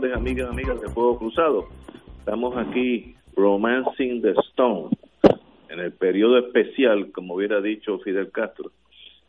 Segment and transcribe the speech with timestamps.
[0.00, 1.68] Tardes, amigas y amigas de Fuego Cruzado.
[2.18, 4.88] Estamos aquí romancing the stone,
[5.68, 8.70] en el periodo especial, como hubiera dicho Fidel Castro,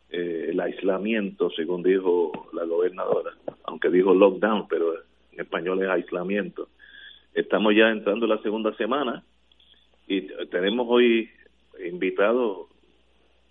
[0.09, 3.31] eh, el aislamiento, según dijo la gobernadora,
[3.65, 4.93] aunque dijo lockdown, pero
[5.33, 6.69] en español es aislamiento.
[7.33, 9.23] Estamos ya entrando la segunda semana
[10.07, 11.29] y tenemos hoy
[11.85, 12.67] invitado,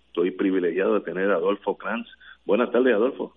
[0.07, 2.07] estoy privilegiado de tener a Adolfo Kranz.
[2.45, 3.35] Buenas tardes, Adolfo.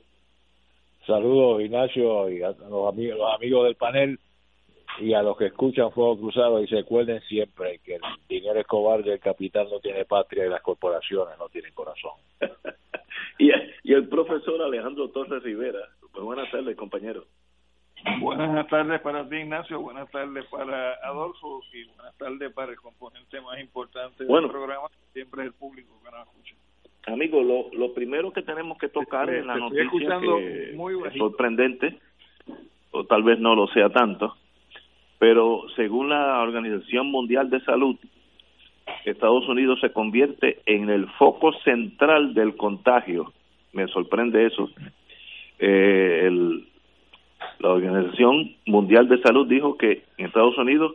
[1.07, 4.19] Saludos, Ignacio, y a los amigos, los amigos del panel
[5.01, 8.67] y a los que escuchan Fuego Cruzado y se recuerden siempre que el dinero es
[8.67, 12.13] cobarde, el capital no tiene patria y las corporaciones no tienen corazón.
[13.39, 13.51] y,
[13.83, 15.81] y el profesor Alejandro Torres Rivera.
[16.13, 17.25] Pues buenas tardes, compañero.
[18.21, 19.81] Buenas tardes para ti, Ignacio.
[19.81, 25.43] Buenas tardes para Adolfo y buenas tardes para el componente más importante del programa, siempre
[25.43, 26.55] es el público que nos escucha.
[27.07, 31.99] Amigo, lo, lo primero que tenemos que tocar en la noticia que es sorprendente,
[32.93, 34.35] o tal vez no lo sea tanto,
[35.19, 37.97] pero según la Organización Mundial de Salud,
[39.05, 43.33] Estados Unidos se convierte en el foco central del contagio.
[43.73, 44.71] Me sorprende eso.
[45.59, 46.67] Eh, el,
[47.59, 50.95] la Organización Mundial de Salud dijo que en Estados Unidos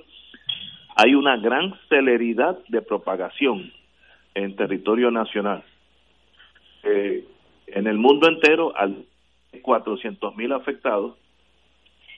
[0.96, 3.72] hay una gran celeridad de propagación
[4.34, 5.64] en territorio nacional
[6.84, 7.26] eh,
[7.68, 9.06] en el mundo entero hay
[9.62, 11.16] 400 mil afectados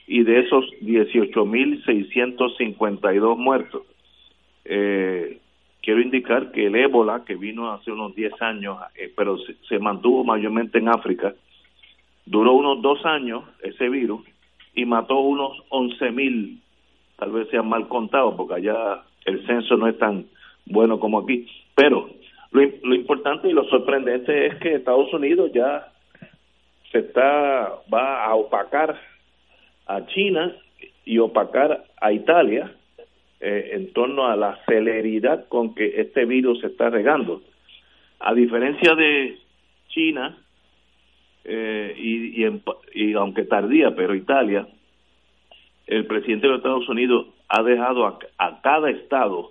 [0.06, 3.82] y de esos 18 mil 652 muertos.
[4.64, 5.38] Eh,
[5.82, 9.36] quiero indicar que el ébola, que vino hace unos 10 años, eh, pero
[9.68, 11.34] se, mantuvo mayormente en África,
[12.24, 14.22] duró unos dos años ese virus
[14.74, 16.60] y mató unos 11 mil,
[17.16, 20.26] tal vez sea mal contado porque allá el censo no es tan
[20.66, 22.08] bueno como aquí, pero
[22.52, 25.88] lo, importante y lo sorprendente es que Estados Unidos ya
[26.90, 29.00] se está va a opacar
[29.86, 30.54] a China
[31.04, 32.72] y opacar a Italia
[33.40, 37.42] eh, en torno a la celeridad con que este virus se está regando.
[38.20, 39.38] A diferencia de
[39.88, 40.38] China,
[41.44, 42.44] eh, y,
[42.94, 44.68] y, aunque tardía, pero Italia,
[45.86, 49.50] el presidente de Estados Unidos ha dejado a, a cada estado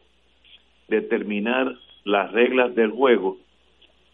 [0.87, 3.37] determinar las reglas del juego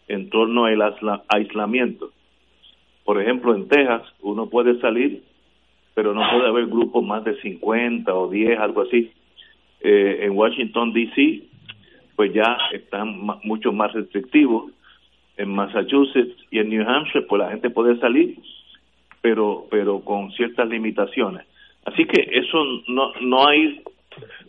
[0.08, 0.82] en torno al
[1.28, 2.10] aislamiento.
[3.04, 5.22] Por ejemplo, en Texas uno puede salir,
[5.94, 9.10] pero no puede haber grupos más de 50 o 10, algo así.
[9.80, 11.44] Eh, en Washington, D.C.,
[12.16, 14.72] pues ya están mucho más restrictivos.
[15.36, 18.36] En Massachusetts y en New Hampshire, pues la gente puede salir,
[19.20, 21.46] pero, pero con ciertas limitaciones.
[21.84, 23.80] Así que eso no, no hay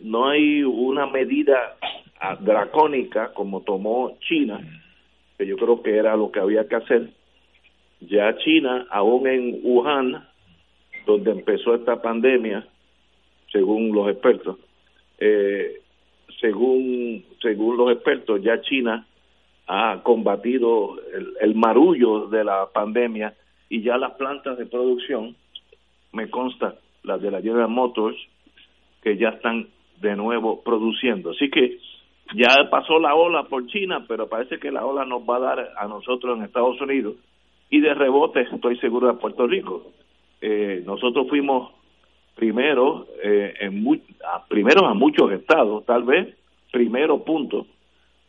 [0.02, 1.76] no hay una medida
[2.40, 4.60] dracónica como tomó China,
[5.38, 7.10] que yo creo que era lo que había que hacer.
[8.00, 10.26] Ya China, aún en Wuhan,
[11.06, 12.66] donde empezó esta pandemia,
[13.52, 14.58] según los expertos,
[15.18, 15.80] eh,
[16.40, 19.06] según según los expertos, ya China
[19.66, 23.34] ha combatido el, el, marullo de la pandemia
[23.68, 25.36] y ya las plantas de producción,
[26.12, 28.16] me consta, las de la General Motors,
[29.02, 29.68] que ya están
[30.00, 31.30] de nuevo produciendo.
[31.30, 31.78] Así que
[32.34, 35.72] ya pasó la ola por China, pero parece que la ola nos va a dar
[35.76, 37.16] a nosotros en Estados Unidos
[37.70, 39.92] y de rebote estoy seguro de Puerto Rico.
[40.40, 41.72] Eh, nosotros fuimos
[42.34, 43.84] primero eh, en
[44.26, 46.36] a, primero a muchos estados, tal vez
[46.72, 47.66] primero punto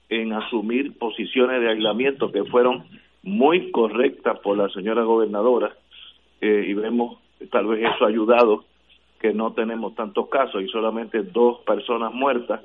[0.09, 2.83] en asumir posiciones de aislamiento que fueron
[3.23, 5.73] muy correctas por la señora gobernadora
[6.41, 7.19] eh, y vemos
[7.51, 8.65] tal vez eso ha ayudado
[9.19, 12.61] que no tenemos tantos casos y solamente dos personas muertas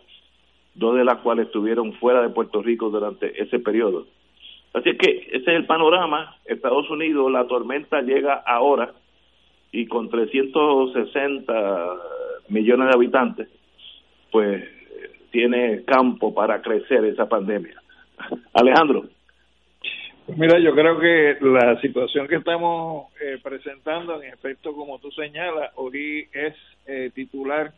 [0.77, 4.07] dos de las cuales estuvieron fuera de Puerto Rico durante ese periodo.
[4.75, 6.37] Así que ese es el panorama.
[6.45, 8.93] Estados Unidos, la tormenta llega ahora
[9.73, 11.87] y con 360
[12.49, 13.49] millones de habitantes,
[14.31, 14.65] pues
[15.31, 17.81] tiene campo para crecer esa pandemia.
[18.53, 19.05] Alejandro.
[20.37, 25.71] Mira, yo creo que la situación que estamos eh, presentando, en efecto, como tú señalas,
[25.77, 26.55] hoy es
[26.87, 27.73] eh, titular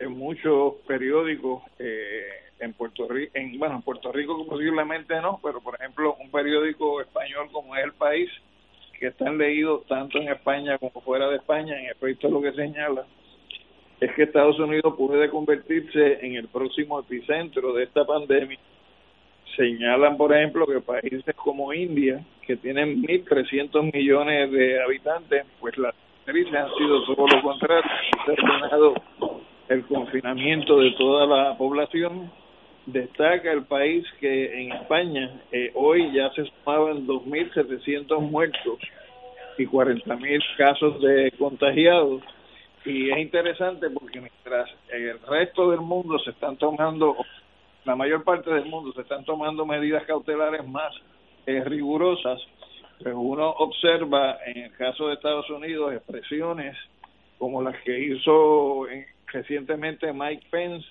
[0.00, 2.26] en muchos periódicos eh,
[2.58, 7.00] en Puerto Rico, en, bueno, en Puerto Rico posiblemente no, pero por ejemplo un periódico
[7.00, 8.30] español como es El País
[8.98, 13.06] que están leídos tanto en España como fuera de España, en efecto lo que señala
[14.00, 18.58] es que Estados Unidos puede convertirse en el próximo epicentro de esta pandemia.
[19.56, 25.94] Señalan, por ejemplo, que países como India, que tienen 1.300 millones de habitantes, pues las
[26.24, 28.94] crisis han sido todo lo contrario.
[29.70, 32.30] El confinamiento de toda la población.
[32.86, 38.78] Destaca el país que en España eh, hoy ya se sumaban 2.700 muertos
[39.56, 42.22] y 40.000 casos de contagiados
[42.84, 47.16] y es interesante porque mientras el resto del mundo se están tomando,
[47.84, 50.92] la mayor parte del mundo se están tomando medidas cautelares más
[51.46, 52.40] eh, rigurosas,
[53.00, 56.76] pues uno observa en el caso de Estados Unidos expresiones
[57.38, 58.86] como las que hizo
[59.32, 60.86] recientemente Mike Pence,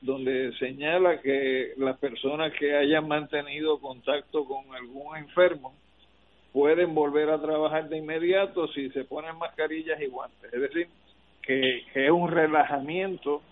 [0.00, 5.74] donde señala que las personas que hayan mantenido contacto con algún enfermo
[6.52, 10.52] pueden volver a trabajar de inmediato si se ponen mascarillas y guantes.
[10.52, 10.88] Es decir,
[11.42, 13.42] que, es un relajamiento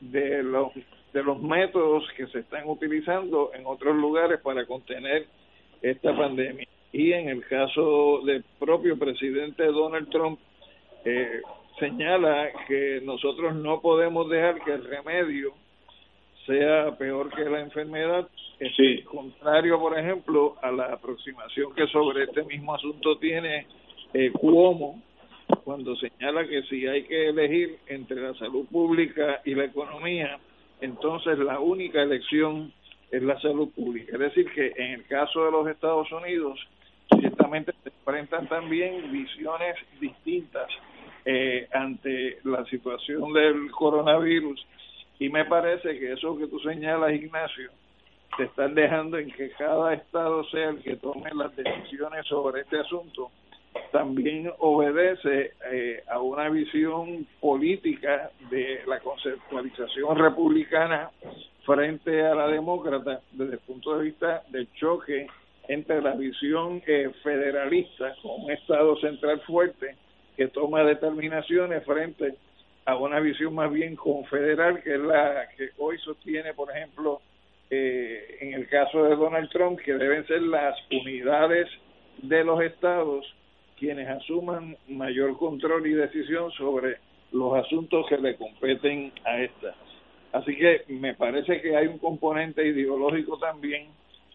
[0.00, 0.72] de los
[1.12, 5.26] de los métodos que se están utilizando en otros lugares para contener
[5.80, 6.66] esta pandemia.
[6.92, 10.40] Y en el caso del propio presidente Donald Trump,
[11.04, 11.40] eh,
[11.78, 15.54] señala que nosotros no podemos dejar que el remedio
[16.46, 18.28] sea peor que la enfermedad.
[18.60, 23.66] Es contrario, por ejemplo, a la aproximación que sobre este mismo asunto tiene
[24.12, 25.02] eh, Cuomo,
[25.64, 30.38] cuando señala que si hay que elegir entre la salud pública y la economía,
[30.80, 32.72] entonces la única elección
[33.10, 34.12] es la salud pública.
[34.12, 36.58] Es decir, que en el caso de los Estados Unidos,
[37.20, 40.68] ciertamente se enfrentan también visiones distintas
[41.24, 44.64] eh, ante la situación del coronavirus.
[45.18, 47.70] Y me parece que eso que tú señalas, Ignacio,
[48.36, 52.80] te están dejando en que cada estado sea el que tome las decisiones sobre este
[52.80, 53.30] asunto
[53.90, 61.10] también obedece eh, a una visión política de la conceptualización republicana
[61.64, 65.26] frente a la demócrata desde el punto de vista del choque
[65.68, 69.96] entre la visión eh, federalista con un Estado central fuerte
[70.36, 72.34] que toma determinaciones frente
[72.86, 77.20] a una visión más bien confederal que es la que hoy sostiene, por ejemplo,
[77.70, 81.68] eh, en el caso de Donald Trump, que deben ser las unidades
[82.18, 83.24] de los estados
[83.78, 86.98] quienes asuman mayor control y decisión sobre
[87.32, 89.74] los asuntos que le competen a esta.
[90.32, 93.88] Así que me parece que hay un componente ideológico también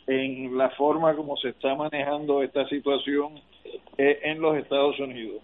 [0.07, 3.39] en la forma como se está manejando esta situación
[3.97, 5.41] eh, en los Estados Unidos.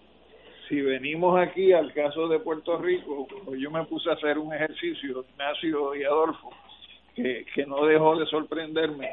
[0.68, 5.24] Si venimos aquí al caso de Puerto Rico, yo me puse a hacer un ejercicio,
[5.32, 6.50] Ignacio y Adolfo,
[7.14, 9.08] que, que no dejó de sorprenderme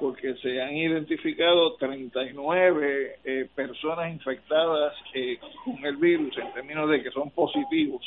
[0.00, 7.02] porque se han identificado 39 eh, personas infectadas eh, con el virus en términos de
[7.02, 8.02] que son positivos.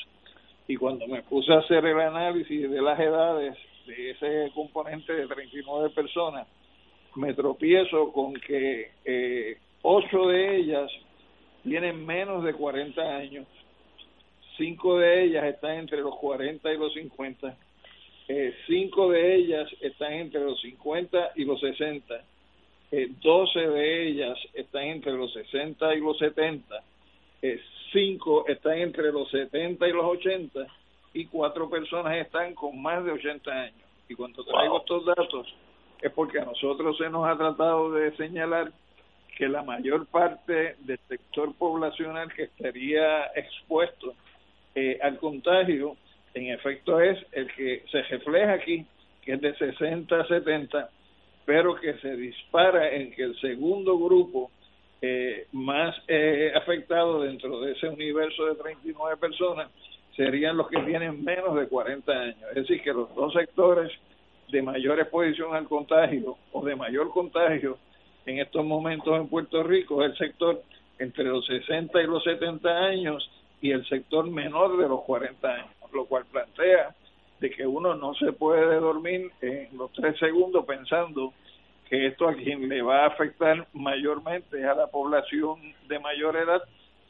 [0.68, 3.56] Y cuando me puse a hacer el análisis de las edades
[3.86, 6.48] de ese componente de 39 personas,
[7.16, 10.92] me tropiezo con que eh, 8 de ellas
[11.66, 13.46] tienen menos de 40 años,
[14.58, 17.58] 5 de ellas están entre los 40 y los 50
[18.28, 22.24] eh, cinco de ellas están entre los 50 y los 60,
[22.92, 26.84] eh, 12 de ellas están entre los 60 y los 70,
[27.44, 27.60] eh,
[27.94, 30.66] cinco están entre los 70 y los 80
[31.14, 33.88] y cuatro personas están con más de 80 años.
[34.10, 35.54] Y cuando traigo estos datos
[36.02, 38.72] es porque a nosotros se nos ha tratado de señalar
[39.36, 44.16] que la mayor parte del sector poblacional que estaría expuesto
[44.74, 45.98] eh, al contagio
[46.34, 48.86] en efecto es el que se refleja aquí,
[49.22, 50.90] que es de 60 a 70,
[51.46, 54.52] pero que se dispara en que el segundo grupo
[55.02, 59.70] eh, más eh, afectado dentro de ese universo de 39 personas
[60.16, 62.50] serían los que tienen menos de 40 años.
[62.50, 63.92] Es decir, que los dos sectores
[64.50, 67.78] de mayor exposición al contagio o de mayor contagio
[68.26, 70.64] en estos momentos en Puerto Rico es el sector
[71.00, 73.30] entre los 60 y los 70 años
[73.62, 76.94] y el sector menor de los 40 años lo cual plantea
[77.40, 81.34] de que uno no se puede dormir en los tres segundos pensando
[81.90, 86.62] que esto a quien le va a afectar mayormente a la población de mayor edad,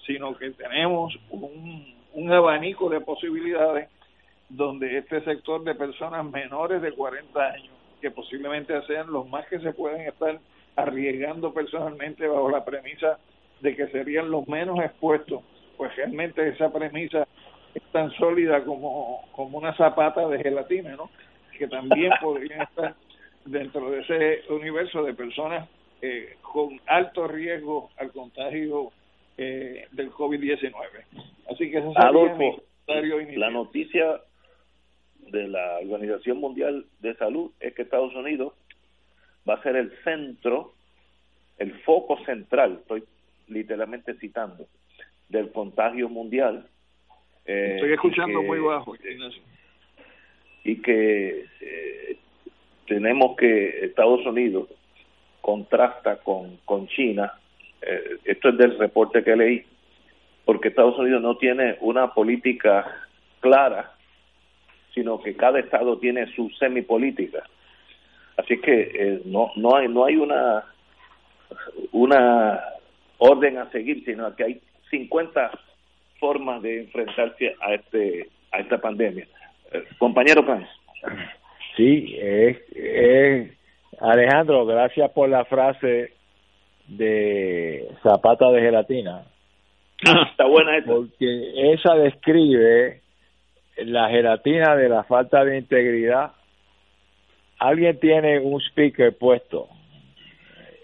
[0.06, 3.90] sino que tenemos un, un abanico de posibilidades
[4.50, 9.60] donde este sector de personas menores de 40 años, que posiblemente sean los más que
[9.60, 10.40] se pueden estar
[10.76, 13.20] arriesgando personalmente bajo la premisa
[13.62, 15.42] de que serían los menos expuestos,
[15.78, 17.28] pues realmente esa premisa
[17.74, 21.10] es tan sólida como, como una zapata de gelatina, ¿no?
[21.58, 22.96] Que también podrían estar
[23.46, 25.70] dentro de ese universo de personas
[26.02, 28.92] eh, con alto riesgo al contagio
[29.38, 30.74] eh, del COVID-19.
[31.52, 34.22] Así que eso Adolfo, la noticia
[35.20, 38.54] de la Organización Mundial de Salud es que Estados Unidos
[39.48, 40.74] va a ser el centro,
[41.58, 43.04] el foco central, estoy
[43.48, 44.68] literalmente citando,
[45.30, 46.68] del contagio mundial.
[47.46, 48.96] Eh, estoy escuchando muy bajo.
[50.64, 52.18] Y que eh,
[52.88, 54.70] tenemos que Estados Unidos
[55.42, 57.34] contrasta con, con China,
[57.82, 59.64] eh, esto es del reporte que leí,
[60.44, 63.08] porque Estados Unidos no tiene una política
[63.42, 63.92] clara,
[64.96, 67.44] sino que cada estado tiene su semipolítica.
[68.38, 70.64] Así que eh, no no hay no hay una
[71.92, 72.62] una
[73.18, 75.52] orden a seguir, sino que hay 50
[76.20, 79.28] formas de enfrentarse a este a esta pandemia.
[79.72, 80.68] Eh, compañero Paz.
[81.76, 82.18] Sí,
[84.00, 86.14] Alejandro, gracias por la frase
[86.88, 89.24] de zapata de gelatina.
[90.32, 90.88] Está buena esa.
[90.88, 93.02] Porque esa describe
[93.78, 96.32] la gelatina de la falta de integridad.
[97.60, 99.70] Alguien tiene un speaker puesto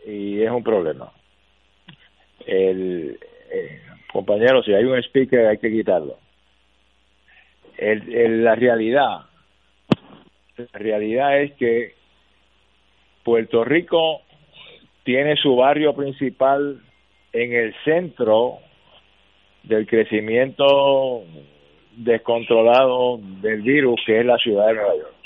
[0.06, 1.12] y es un problema.
[2.46, 3.20] El,
[3.52, 6.18] eh, compañero, si hay un speaker hay que quitarlo.
[7.78, 9.22] El, la realidad,
[10.58, 11.94] la realidad es que
[13.24, 14.22] Puerto Rico
[15.04, 16.82] tiene su barrio principal
[17.34, 18.60] en el centro
[19.64, 21.24] del crecimiento
[21.96, 25.21] descontrolado del virus que es la ciudad de Nueva York.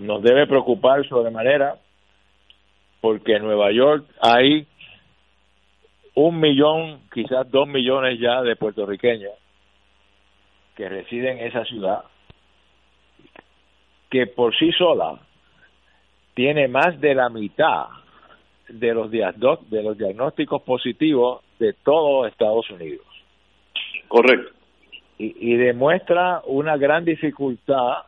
[0.00, 1.76] Nos debe preocupar sobremanera
[3.02, 4.66] porque en Nueva York hay
[6.14, 9.32] un millón, quizás dos millones ya de puertorriqueños
[10.74, 12.04] que residen en esa ciudad,
[14.08, 15.20] que por sí sola
[16.32, 17.88] tiene más de la mitad
[18.68, 23.04] de los, de los diagnósticos positivos de todos Estados Unidos.
[24.08, 24.50] Correcto.
[25.18, 28.04] Y, y demuestra una gran dificultad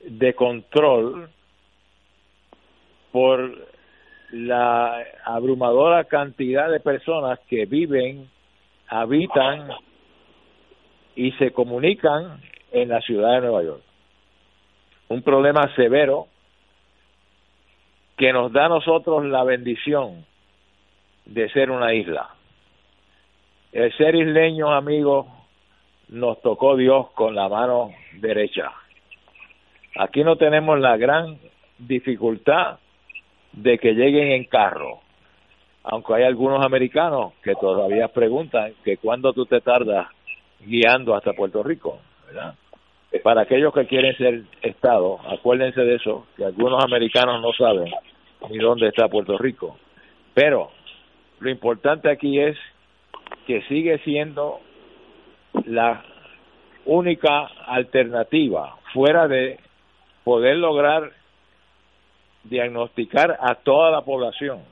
[0.00, 1.30] de control
[3.12, 3.68] por
[4.30, 8.28] la abrumadora cantidad de personas que viven,
[8.88, 9.70] habitan
[11.16, 12.40] y se comunican
[12.72, 13.82] en la ciudad de Nueva York.
[15.08, 16.28] Un problema severo
[18.16, 20.26] que nos da a nosotros la bendición
[21.24, 22.28] de ser una isla.
[23.72, 25.26] El ser isleño, amigos,
[26.08, 28.72] nos tocó Dios con la mano derecha.
[29.98, 31.38] Aquí no tenemos la gran
[31.76, 32.78] dificultad
[33.52, 35.00] de que lleguen en carro,
[35.82, 40.06] aunque hay algunos americanos que todavía preguntan que cuándo tú te tardas
[40.60, 42.54] guiando hasta Puerto Rico, ¿verdad?
[43.24, 47.92] Para aquellos que quieren ser Estado, acuérdense de eso, que algunos americanos no saben
[48.50, 49.78] ni dónde está Puerto Rico.
[50.32, 50.70] Pero
[51.40, 52.56] lo importante aquí es
[53.48, 54.60] que sigue siendo
[55.66, 56.04] la
[56.84, 59.58] única alternativa fuera de
[60.28, 61.10] poder lograr
[62.44, 64.62] diagnosticar a toda la población,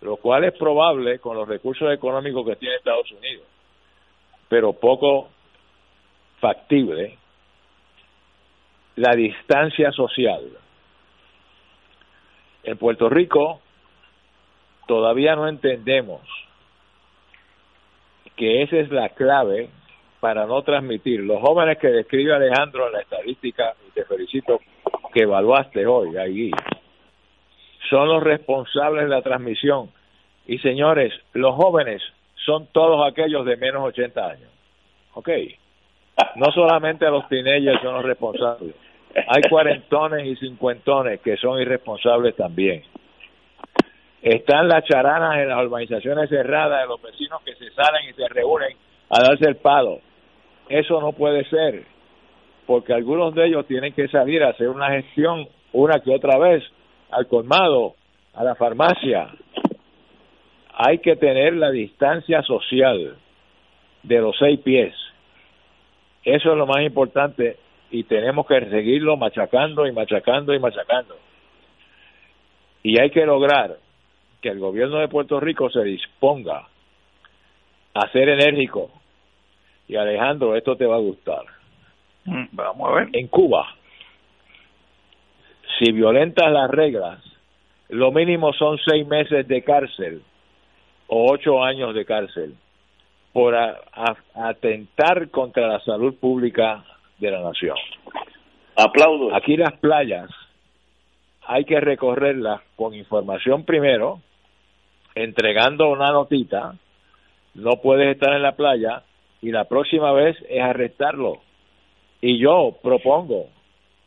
[0.00, 3.44] lo cual es probable con los recursos económicos que tiene Estados Unidos,
[4.48, 5.28] pero poco
[6.40, 7.18] factible
[8.94, 10.48] la distancia social.
[12.62, 13.60] En Puerto Rico
[14.86, 16.22] todavía no entendemos
[18.36, 19.68] que esa es la clave
[20.26, 21.20] para no transmitir.
[21.20, 24.58] Los jóvenes que describe Alejandro en la estadística, y te felicito
[25.14, 26.50] que evaluaste hoy ahí,
[27.88, 29.88] son los responsables de la transmisión.
[30.48, 32.02] Y señores, los jóvenes
[32.44, 34.50] son todos aquellos de menos 80 años.
[35.14, 35.28] ¿Ok?
[36.34, 38.74] No solamente los teenagers son los responsables
[39.28, 42.82] hay cuarentones y cincuentones que son irresponsables también.
[44.20, 48.28] Están las charanas en las urbanizaciones cerradas de los vecinos que se salen y se
[48.28, 48.76] reúnen
[49.08, 50.00] a darse el palo.
[50.68, 51.84] Eso no puede ser,
[52.66, 56.64] porque algunos de ellos tienen que salir a hacer una gestión una que otra vez
[57.10, 57.94] al colmado,
[58.34, 59.28] a la farmacia.
[60.72, 63.16] Hay que tener la distancia social
[64.02, 64.94] de los seis pies.
[66.24, 67.56] Eso es lo más importante
[67.90, 71.16] y tenemos que seguirlo machacando y machacando y machacando.
[72.82, 73.76] Y hay que lograr
[74.40, 76.68] que el gobierno de Puerto Rico se disponga
[77.94, 78.90] a ser enérgico.
[79.88, 81.44] Y Alejandro, esto te va a gustar.
[82.24, 83.08] Mm, vamos a ver.
[83.12, 83.66] En Cuba,
[85.78, 87.20] si violentas las reglas,
[87.88, 90.22] lo mínimo son seis meses de cárcel
[91.06, 92.54] o ocho años de cárcel
[93.32, 93.54] por
[94.34, 96.84] atentar contra la salud pública
[97.18, 97.76] de la nación.
[98.76, 99.34] Aplaudo.
[99.34, 100.30] Aquí las playas,
[101.46, 104.20] hay que recorrerlas con información primero,
[105.14, 106.74] entregando una notita,
[107.54, 109.02] no puedes estar en la playa
[109.42, 111.40] y la próxima vez es arrestarlo.
[112.20, 113.46] Y yo propongo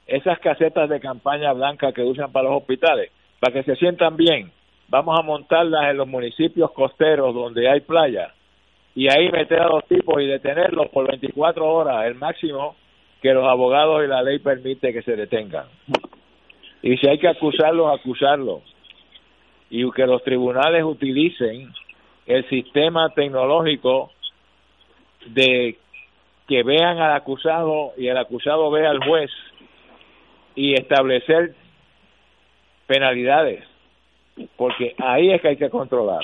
[0.07, 4.51] esas casetas de campaña blanca que usan para los hospitales, para que se sientan bien,
[4.87, 8.33] vamos a montarlas en los municipios costeros donde hay playa
[8.95, 12.75] y ahí meter a los tipos y detenerlos por 24 horas, el máximo
[13.21, 15.65] que los abogados y la ley permite que se detengan.
[16.81, 18.61] Y si hay que acusarlos, acusarlos.
[19.69, 21.71] Y que los tribunales utilicen
[22.25, 24.11] el sistema tecnológico
[25.27, 25.77] de
[26.47, 29.31] que vean al acusado y el acusado vea al juez
[30.55, 31.53] y establecer
[32.87, 33.63] penalidades,
[34.57, 36.23] porque ahí es que hay que controlar.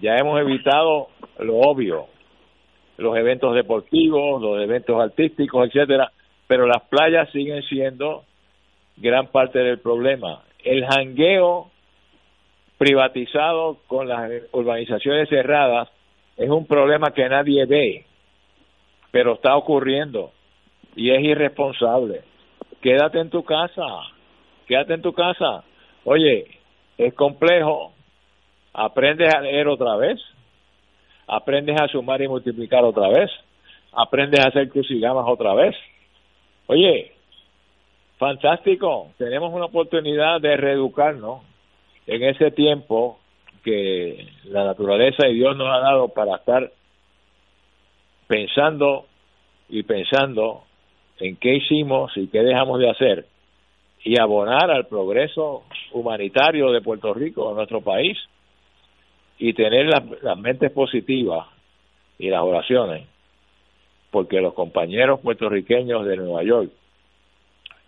[0.00, 2.06] Ya hemos evitado lo obvio,
[2.96, 6.10] los eventos deportivos, los eventos artísticos, etcétera,
[6.46, 8.24] pero las playas siguen siendo
[8.96, 10.42] gran parte del problema.
[10.62, 11.70] El jangueo
[12.78, 15.88] privatizado con las urbanizaciones cerradas
[16.36, 18.06] es un problema que nadie ve,
[19.10, 20.32] pero está ocurriendo
[20.96, 22.22] y es irresponsable.
[22.82, 23.86] Quédate en tu casa,
[24.66, 25.64] quédate en tu casa.
[26.04, 26.46] Oye,
[26.98, 27.92] es complejo,
[28.72, 30.20] aprendes a leer otra vez,
[31.26, 33.30] aprendes a sumar y multiplicar otra vez,
[33.92, 35.74] aprendes a hacer crucigramas otra vez.
[36.66, 37.12] Oye,
[38.18, 41.42] fantástico, tenemos una oportunidad de reeducarnos
[42.06, 43.18] en ese tiempo
[43.64, 46.70] que la naturaleza y Dios nos ha dado para estar
[48.26, 49.06] pensando
[49.68, 50.64] y pensando
[51.18, 53.26] en qué hicimos y qué dejamos de hacer
[54.04, 58.18] y abonar al progreso humanitario de Puerto Rico, de nuestro país,
[59.38, 61.48] y tener las, mentes positivas
[62.18, 63.06] y las oraciones,
[64.10, 66.70] porque los compañeros puertorriqueños de Nueva York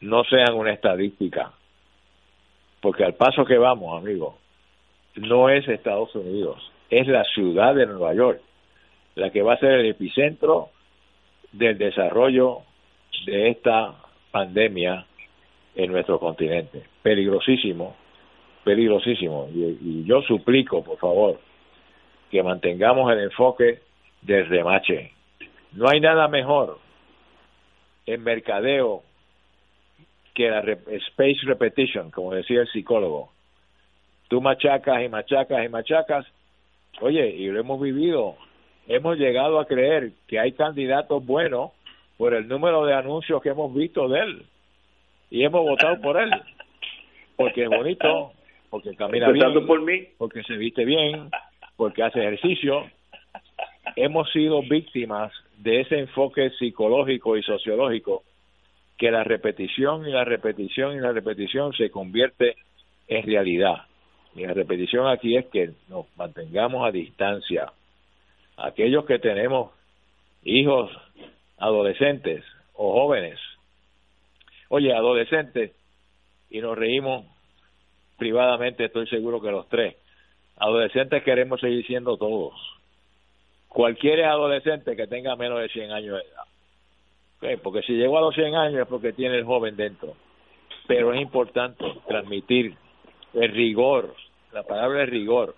[0.00, 1.52] no sean una estadística,
[2.80, 4.34] porque al paso que vamos, amigos,
[5.16, 8.40] no es Estados Unidos, es la ciudad de Nueva York
[9.16, 10.68] la que va a ser el epicentro
[11.50, 12.60] del desarrollo
[13.24, 13.94] de esta
[14.30, 15.06] pandemia
[15.74, 16.84] en nuestro continente.
[17.02, 17.96] Peligrosísimo,
[18.62, 19.48] peligrosísimo.
[19.52, 21.40] Y, yo suplico, por favor,
[22.30, 23.80] que mantengamos el enfoque
[24.20, 25.12] del remache.
[25.72, 26.78] No hay nada mejor
[28.04, 29.02] en mercadeo
[30.34, 33.32] que la space repetition, como decía el psicólogo.
[34.28, 36.26] Tú machacas y machacas y machacas.
[37.00, 38.36] Oye, y lo hemos vivido.
[38.88, 41.72] Hemos llegado a creer que hay candidatos buenos
[42.16, 44.42] por el número de anuncios que hemos visto de él.
[45.30, 46.30] Y hemos votado por él.
[47.36, 48.32] Porque es bonito,
[48.70, 50.08] porque camina bien, por mí.
[50.16, 51.30] porque se viste bien,
[51.76, 52.86] porque hace ejercicio.
[53.94, 58.22] Hemos sido víctimas de ese enfoque psicológico y sociológico
[58.96, 62.56] que la repetición y la repetición y la repetición se convierte
[63.08, 63.82] en realidad.
[64.36, 67.72] Y la repetición aquí es que nos mantengamos a distancia.
[68.56, 69.72] Aquellos que tenemos
[70.44, 70.90] hijos
[71.58, 72.44] adolescentes
[72.74, 73.38] o jóvenes,
[74.68, 75.72] oye, adolescentes,
[76.50, 77.24] y nos reímos
[78.18, 79.96] privadamente, estoy seguro que los tres,
[80.58, 82.54] adolescentes queremos seguir siendo todos.
[83.68, 86.46] Cualquier adolescente que tenga menos de 100 años de edad
[87.62, 90.14] porque si llegó a los 100 años es porque tiene el joven dentro.
[90.86, 92.74] Pero es importante transmitir
[93.34, 94.14] el rigor,
[94.56, 95.54] la palabra es rigor.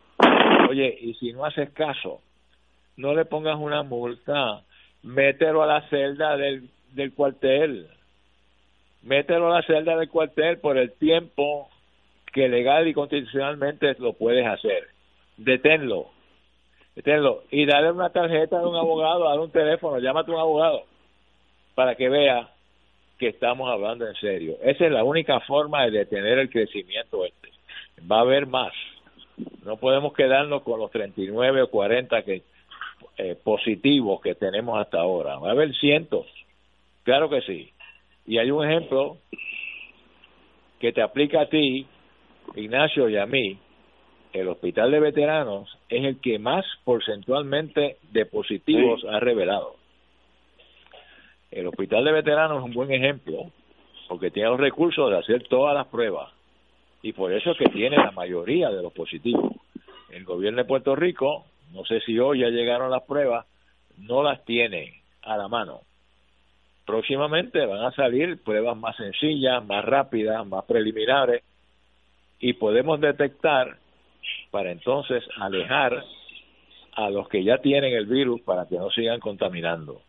[0.69, 2.21] Oye, y si no haces caso,
[2.97, 4.63] no le pongas una multa,
[5.05, 7.87] mételo a la celda del, del cuartel.
[9.05, 11.71] Mételo a la celda del cuartel por el tiempo
[12.33, 14.89] que legal y constitucionalmente lo puedes hacer.
[15.37, 16.07] Deténlo.
[16.97, 17.45] Deténlo.
[17.53, 20.83] Y dale una tarjeta de un abogado, dale un teléfono, llámate a un abogado
[21.77, 22.51] para que vea
[23.17, 24.57] que estamos hablando en serio.
[24.61, 27.48] Esa es la única forma de detener el crecimiento este.
[28.11, 28.73] Va a haber más.
[29.65, 32.43] No podemos quedarnos con los 39 o 40 que,
[33.17, 35.39] eh, positivos que tenemos hasta ahora.
[35.39, 36.27] Va a haber cientos.
[37.05, 37.71] Claro que sí.
[38.27, 39.19] Y hay un ejemplo
[40.79, 41.87] que te aplica a ti,
[42.55, 43.59] Ignacio, y a mí.
[44.33, 49.77] El hospital de veteranos es el que más porcentualmente de positivos ha revelado.
[51.51, 53.51] El hospital de veteranos es un buen ejemplo
[54.07, 56.31] porque tiene los recursos de hacer todas las pruebas
[57.03, 59.53] y por eso es que tiene la mayoría de los positivos.
[60.11, 63.47] El gobierno de Puerto Rico, no sé si hoy ya llegaron las pruebas,
[63.99, 65.81] no las tiene a la mano.
[66.87, 71.43] Próximamente van a salir pruebas más sencillas, más rápidas, más preliminares
[72.41, 73.77] y podemos detectar
[74.51, 76.05] para entonces alejar
[76.97, 80.01] a los que ya tienen el virus para que no sigan contaminando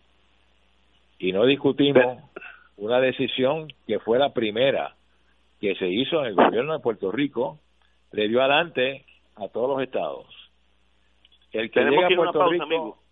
[1.19, 2.17] y no discutimos
[2.77, 4.95] una decisión que fue la primera
[5.59, 7.59] que se hizo en el gobierno de Puerto Rico
[8.11, 10.27] le dio adelante a todos los estados.
[11.51, 13.03] El que llega a Puerto Rico,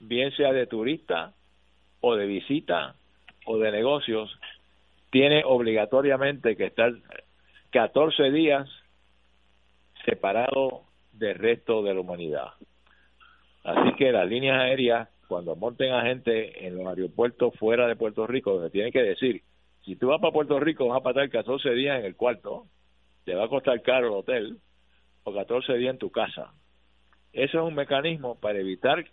[0.00, 1.34] bien sea de turista
[2.00, 2.94] o de visita
[3.46, 4.38] o de negocios,
[5.10, 6.92] tiene obligatoriamente que estar
[7.70, 8.68] 14 días
[10.04, 12.48] separado del resto de la humanidad.
[13.64, 18.26] Así que las líneas aéreas, cuando monten a gente en los aeropuertos fuera de Puerto
[18.26, 19.42] Rico, le tienen que decir,
[19.84, 22.66] si tú vas para Puerto Rico vas a pasar 14 días en el cuarto,
[23.24, 24.58] te va a costar caro el hotel,
[25.24, 26.52] o 14 días en tu casa.
[27.32, 29.04] Eso es un mecanismo para evitar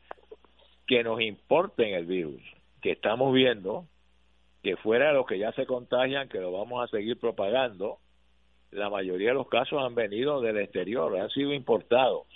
[0.86, 2.42] que nos importen el virus,
[2.82, 3.88] que estamos viendo
[4.62, 7.98] que fuera de los que ya se contagian, que lo vamos a seguir propagando,
[8.70, 12.28] la mayoría de los casos han venido del exterior, han sido importados.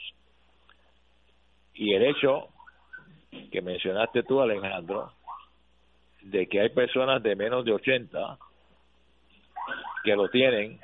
[1.73, 2.49] Y el hecho
[3.51, 5.11] que mencionaste tú, Alejandro,
[6.25, 8.37] de que hay personas de menos de 80
[10.03, 10.79] que lo tienen,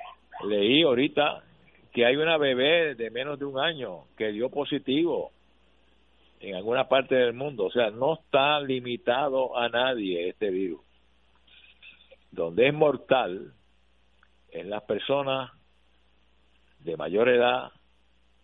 [0.48, 1.44] leí ahorita
[1.92, 5.32] que hay una bebé de menos de un año que dio positivo
[6.40, 7.66] en alguna parte del mundo.
[7.66, 10.82] O sea, no está limitado a nadie este virus.
[12.32, 13.54] Donde es mortal
[14.52, 15.52] en las personas
[16.80, 17.72] de mayor edad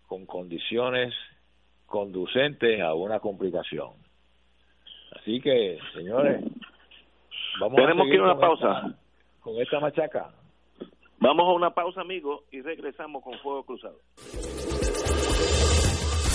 [0.08, 1.14] con condiciones
[1.86, 3.92] conducentes a una complicación.
[5.12, 6.44] Así que, señores,
[7.60, 8.98] vamos Tenemos a que ir a una pausa.
[9.40, 10.30] con esta machaca.
[11.20, 14.00] Vamos a una pausa, amigos, y regresamos con Fuego Cruzado.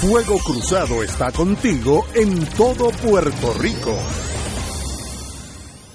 [0.01, 3.95] Fuego Cruzado está contigo en todo Puerto Rico.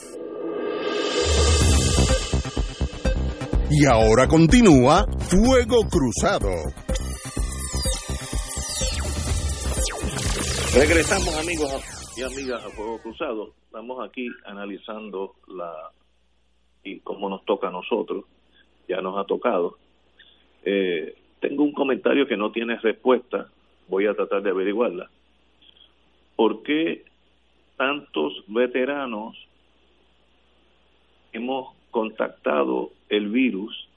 [3.73, 6.49] Y ahora continúa Fuego Cruzado.
[10.75, 13.53] Regresamos amigos y amigas a Fuego Cruzado.
[13.63, 15.71] Estamos aquí analizando la
[16.83, 18.25] y cómo nos toca a nosotros.
[18.89, 19.77] Ya nos ha tocado.
[20.65, 23.47] Eh, tengo un comentario que no tiene respuesta.
[23.87, 25.09] Voy a tratar de averiguarla.
[26.35, 27.05] ¿Por qué
[27.77, 29.37] tantos veteranos
[31.31, 33.87] hemos contactado el virus,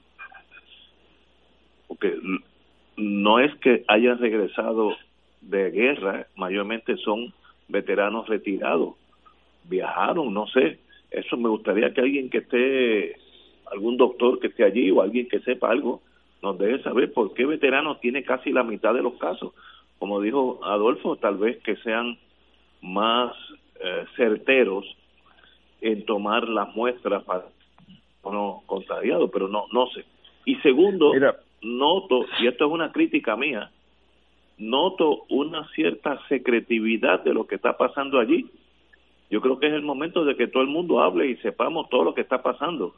[1.87, 2.15] porque
[2.97, 4.95] no es que hayan regresado
[5.41, 7.33] de guerra, mayormente son
[7.67, 8.95] veteranos retirados,
[9.63, 10.79] viajaron, no sé,
[11.11, 13.15] eso me gustaría que alguien que esté,
[13.71, 16.01] algún doctor que esté allí o alguien que sepa algo,
[16.41, 19.53] nos deje saber por qué veteranos tiene casi la mitad de los casos.
[19.97, 22.17] Como dijo Adolfo, tal vez que sean
[22.81, 23.33] más
[23.79, 24.85] eh, certeros
[25.81, 27.45] en tomar las muestras para
[28.31, 30.05] no contagiado, pero no no sé.
[30.45, 31.11] Y segundo,
[31.61, 33.71] noto, y esto es una crítica mía,
[34.57, 38.49] noto una cierta secretividad de lo que está pasando allí.
[39.29, 42.03] Yo creo que es el momento de que todo el mundo hable y sepamos todo
[42.03, 42.93] lo que está pasando.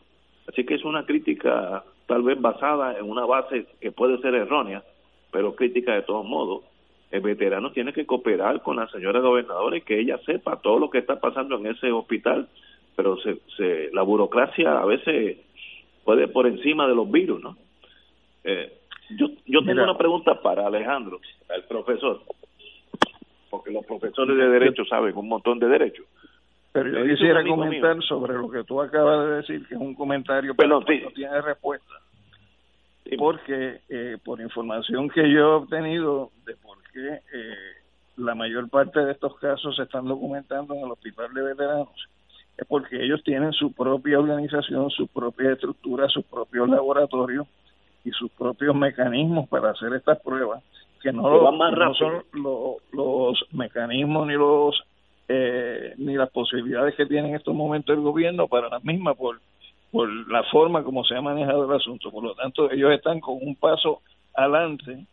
[0.47, 4.83] Así que es una crítica tal vez basada en una base que puede ser errónea,
[5.31, 6.63] pero crítica de todos modos.
[7.11, 10.89] El veterano tiene que cooperar con la señora gobernadora y que ella sepa todo lo
[10.89, 12.49] que está pasando en ese hospital,
[12.97, 15.37] pero se, se, la burocracia a veces
[16.03, 17.55] puede por encima de los virus, ¿no?
[18.43, 18.73] Eh,
[19.11, 21.19] yo, yo tengo una pregunta para Alejandro,
[21.55, 22.21] el profesor,
[23.51, 26.07] porque los profesores de derecho saben un montón de derechos.
[26.71, 30.55] Pero yo quisiera comentar sobre lo que tú acabas de decir, que es un comentario
[30.55, 31.93] que no tiene respuesta.
[33.17, 37.55] Porque eh, por información que yo he obtenido de por qué eh,
[38.17, 42.09] la mayor parte de estos casos se están documentando en el hospital de veteranos,
[42.57, 47.47] es porque ellos tienen su propia organización, su propia estructura, sus propios laboratorios
[48.03, 50.63] y sus propios mecanismos para hacer estas pruebas,
[51.01, 51.23] que no,
[51.93, 52.23] son
[52.91, 54.83] los mecanismos ni los
[55.29, 59.39] eh, ni las posibilidades que tiene en estos momentos el gobierno para las mismas por,
[59.91, 62.11] por la forma como se ha manejado el asunto.
[62.11, 64.01] Por lo tanto, ellos están con un paso
[64.33, 65.05] adelante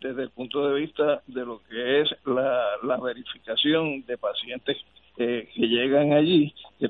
[0.00, 4.78] desde el punto de vista de lo que es la, la verificación de pacientes
[5.16, 6.88] que llegan allí, que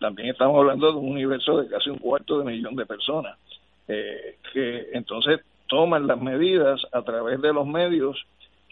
[0.00, 3.38] también estamos hablando de un universo de casi un cuarto de millón de personas,
[3.86, 8.16] eh, que entonces toman las medidas a través de los medios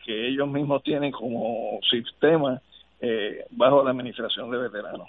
[0.05, 2.61] que ellos mismos tienen como sistema
[3.01, 5.09] eh, bajo la administración de veteranos.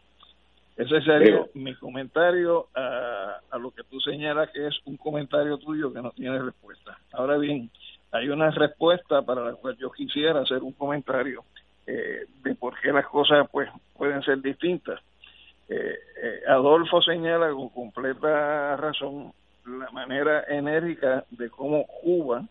[0.75, 5.91] Ese sería mi comentario a, a, lo que tú señalas que es un comentario tuyo
[5.91, 6.99] que no tiene respuesta.
[7.13, 7.71] Ahora bien,
[8.11, 11.43] hay una respuesta para la cual yo quisiera hacer un comentario
[11.87, 14.99] eh, de por qué las cosas pues pueden ser distintas.
[15.69, 19.33] Eh, eh, Adolfo señala con completa razón
[19.65, 22.43] la manera enérgica de cómo Cuba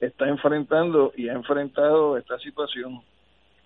[0.00, 3.02] está enfrentando y ha enfrentado esta situación.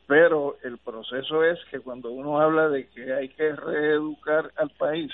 [0.07, 5.13] Pero el proceso es que cuando uno habla de que hay que reeducar al país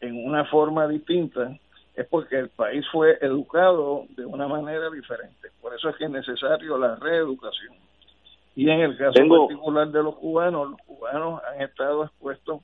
[0.00, 1.56] en una forma distinta,
[1.94, 5.48] es porque el país fue educado de una manera diferente.
[5.60, 7.85] Por eso es que es necesario la reeducación.
[8.56, 12.62] Y en el caso particular de los cubanos, los cubanos han estado expuestos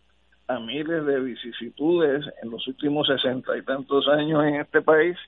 [0.48, 5.18] a miles de vicisitudes en los últimos sesenta y tantos años en este país,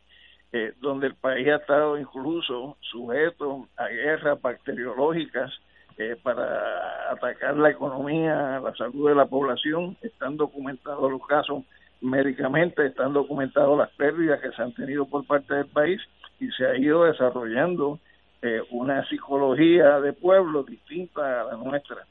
[0.52, 5.52] eh, donde el país ha estado incluso sujeto a guerras bacteriológicas
[5.98, 9.98] eh, para atacar la economía, la salud de la población.
[10.00, 11.62] Están documentados los casos
[12.00, 16.00] médicamente, están documentados las pérdidas que se han tenido por parte del país
[16.40, 17.98] y se ha ido desarrollando
[18.46, 22.04] eh, una psicología de pueblo distinta a la nuestra,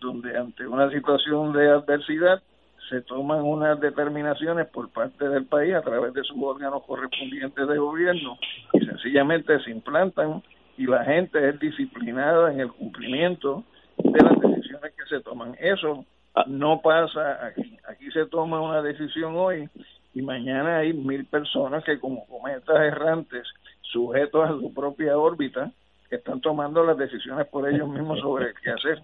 [0.00, 2.40] donde ante una situación de adversidad
[2.88, 7.78] se toman unas determinaciones por parte del país a través de sus órganos correspondientes de
[7.78, 8.38] gobierno
[8.74, 10.44] y sencillamente se implantan
[10.78, 13.64] y la gente es disciplinada en el cumplimiento
[13.98, 15.56] de las decisiones que se toman.
[15.58, 16.04] Eso
[16.46, 17.76] no pasa aquí.
[17.88, 19.68] Aquí se toma una decisión hoy
[20.14, 23.48] y mañana hay mil personas que como cometas errantes
[23.92, 25.70] sujetos a su propia órbita,
[26.08, 29.02] que están tomando las decisiones por ellos mismos sobre qué hacer.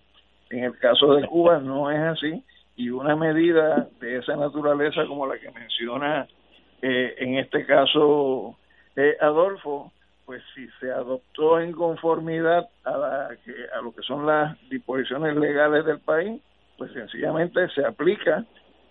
[0.50, 2.42] En el caso de Cuba no es así
[2.76, 6.26] y una medida de esa naturaleza como la que menciona
[6.80, 8.56] eh, en este caso
[8.96, 9.92] eh, Adolfo,
[10.24, 15.36] pues si se adoptó en conformidad a, la que, a lo que son las disposiciones
[15.36, 16.40] legales del país,
[16.76, 18.44] pues sencillamente se aplica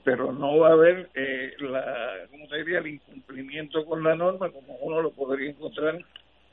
[0.08, 1.84] pero no va a haber eh, la,
[2.32, 2.80] ¿cómo se diría?
[2.80, 6.00] el incumplimiento con la norma como uno lo podría encontrar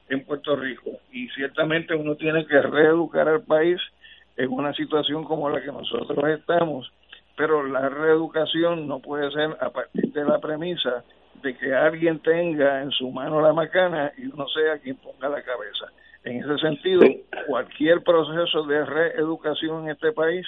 [0.08, 0.90] en Puerto Rico.
[1.12, 3.80] Y ciertamente uno tiene que reeducar al país
[4.36, 6.90] en una situación como la que nosotros estamos,
[7.36, 11.04] pero la reeducación no puede ser a partir de la premisa
[11.40, 15.44] de que alguien tenga en su mano la macana y uno sea quien ponga la
[15.44, 15.92] cabeza.
[16.24, 17.02] En ese sentido,
[17.46, 20.44] cualquier proceso de reeducación en este país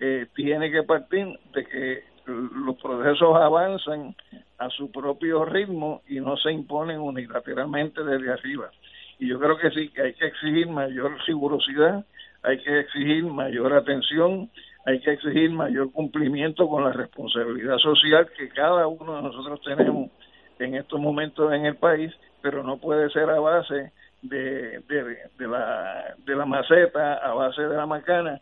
[0.00, 4.14] eh, tiene que partir de que los procesos avanzan
[4.58, 8.70] a su propio ritmo y no se imponen unilateralmente desde arriba.
[9.18, 12.04] Y yo creo que sí, que hay que exigir mayor rigurosidad,
[12.42, 14.50] hay que exigir mayor atención,
[14.84, 20.10] hay que exigir mayor cumplimiento con la responsabilidad social que cada uno de nosotros tenemos
[20.58, 22.12] en estos momentos en el país,
[22.42, 27.62] pero no puede ser a base de, de, de la, de la maceta, a base
[27.62, 28.40] de la macana,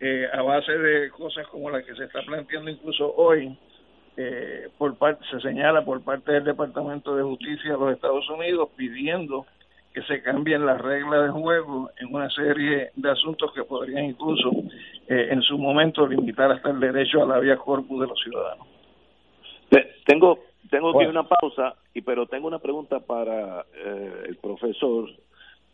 [0.00, 3.56] eh, a base de cosas como la que se está planteando incluso hoy,
[4.16, 8.70] eh, por parte, se señala por parte del Departamento de Justicia de los Estados Unidos
[8.76, 9.46] pidiendo
[9.92, 14.50] que se cambien las reglas de juego en una serie de asuntos que podrían incluso
[15.08, 18.66] eh, en su momento limitar hasta el derecho a la vía corpus de los ciudadanos.
[20.06, 20.38] Tengo
[20.70, 25.08] tengo que ir una pausa Y pero tengo una pregunta para eh, el profesor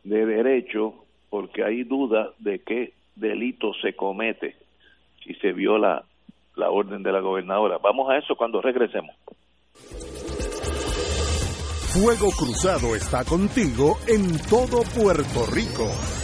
[0.04, 0.94] de Derecho,
[1.30, 4.56] porque hay duda de qué delito se comete
[5.24, 6.04] si se viola
[6.56, 7.78] la orden de la gobernadora.
[7.78, 9.14] Vamos a eso cuando regresemos.
[11.94, 16.23] Fuego Cruzado está contigo en todo Puerto Rico.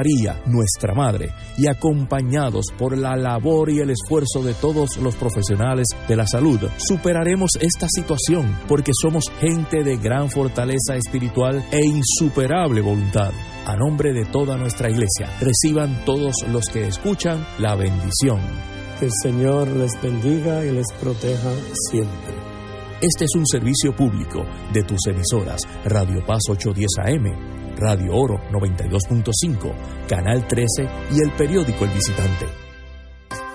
[0.01, 5.85] María, nuestra Madre, y acompañados por la labor y el esfuerzo de todos los profesionales
[6.07, 12.81] de la salud, superaremos esta situación porque somos gente de gran fortaleza espiritual e insuperable
[12.81, 13.31] voluntad.
[13.67, 18.39] A nombre de toda nuestra iglesia, reciban todos los que escuchan la bendición.
[18.97, 21.51] Que el Señor les bendiga y les proteja
[21.91, 22.33] siempre.
[23.01, 30.07] Este es un servicio público de tus emisoras Radio Paz 810 AM Radio Oro 92.5,
[30.07, 32.60] Canal 13 y el periódico El Visitante.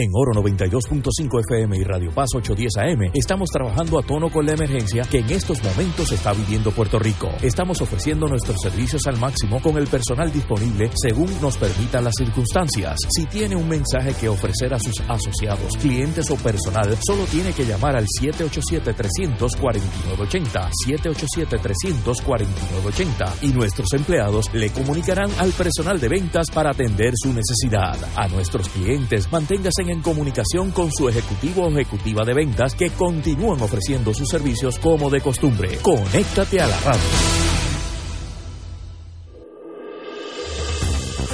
[0.00, 4.52] En Oro 92.5 FM y Radio Paz 810 AM estamos trabajando a tono con la
[4.52, 7.28] emergencia que en estos momentos está viviendo Puerto Rico.
[7.42, 12.96] Estamos ofreciendo nuestros servicios al máximo con el personal disponible según nos permitan las circunstancias.
[13.10, 17.66] Si tiene un mensaje que ofrecer a sus asociados, clientes o personal, solo tiene que
[17.66, 27.12] llamar al 787-300-4980, 787-300-4980 y nuestros empleados le comunicarán al personal de ventas para atender
[27.22, 27.98] su necesidad.
[28.16, 33.60] A nuestros clientes, manténgase en comunicación con su ejecutivo o ejecutiva de ventas que continúan
[33.60, 35.78] ofreciendo sus servicios como de costumbre.
[35.82, 37.69] Conéctate a la radio.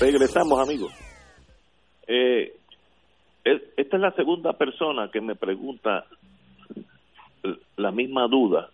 [0.00, 0.92] Regresamos, amigos.
[2.06, 2.56] Eh,
[3.44, 6.04] esta es la segunda persona que me pregunta
[7.76, 8.70] la misma duda.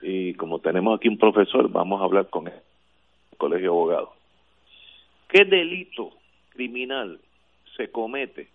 [0.00, 2.54] Y como tenemos aquí un profesor, vamos a hablar con el
[3.36, 4.08] colegio de abogados.
[5.28, 6.12] ¿Qué delito
[6.50, 7.20] criminal
[7.76, 8.48] se comete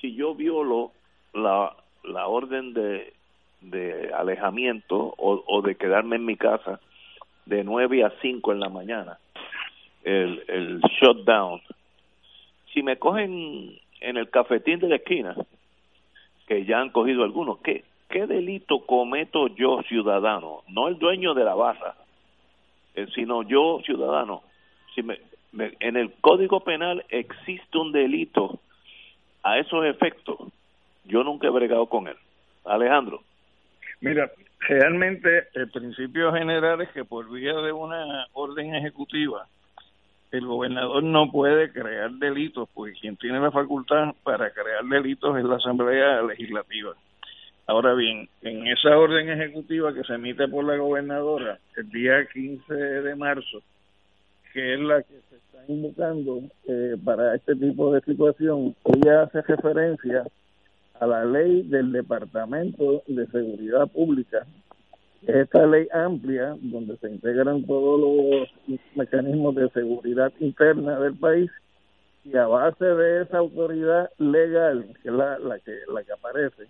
[0.00, 0.92] si yo violo
[1.34, 3.12] la, la orden de,
[3.60, 6.80] de alejamiento o de quedarme en mi casa
[7.46, 9.18] de 9 a 5 en la mañana,
[10.02, 11.60] el, el shutdown.
[12.72, 15.34] Si me cogen en el cafetín de la esquina,
[16.46, 20.62] que ya han cogido algunos, ¿qué, qué delito cometo yo ciudadano?
[20.68, 21.94] No el dueño de la barra,
[22.94, 24.42] eh, sino yo ciudadano.
[24.94, 25.18] Si me,
[25.80, 28.58] en el Código Penal existe un delito
[29.42, 30.38] a esos efectos,
[31.04, 32.16] yo nunca he bregado con él.
[32.64, 33.22] Alejandro.
[34.00, 34.30] Mira,
[34.68, 39.46] realmente el principio general es que por vía de una orden ejecutiva
[40.30, 45.44] el gobernador no puede crear delitos, porque quien tiene la facultad para crear delitos es
[45.44, 46.94] la Asamblea Legislativa.
[47.66, 52.74] Ahora bien, en esa orden ejecutiva que se emite por la gobernadora el día 15
[52.74, 53.62] de marzo,
[54.52, 59.40] que es la que se está invocando eh, para este tipo de situación, ella hace
[59.42, 60.24] referencia
[61.00, 64.46] a la ley del Departamento de Seguridad Pública,
[65.26, 71.50] esta ley amplia donde se integran todos los mecanismos de seguridad interna del país
[72.24, 76.64] y a base de esa autoridad legal, que es la, la, que, la que aparece,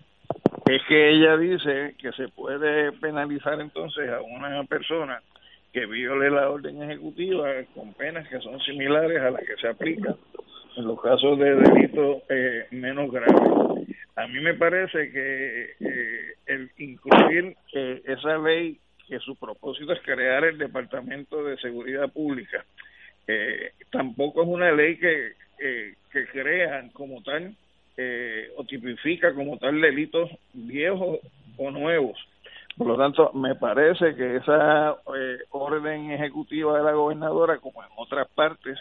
[0.67, 5.21] es que ella dice que se puede penalizar entonces a una persona
[5.71, 10.15] que viole la orden ejecutiva con penas que son similares a las que se aplican
[10.77, 13.84] en los casos de delitos eh, menos graves.
[14.15, 20.01] A mí me parece que eh, el incluir eh, esa ley que su propósito es
[20.01, 22.65] crear el Departamento de Seguridad Pública,
[23.27, 25.33] eh, tampoco es una ley que,
[26.11, 27.55] que crea como tal
[28.57, 31.19] o tipifica como tal delitos viejos
[31.57, 32.17] o nuevos.
[32.77, 34.97] Por lo tanto, me parece que esa
[35.51, 38.77] orden ejecutiva de la gobernadora, como en otras partes,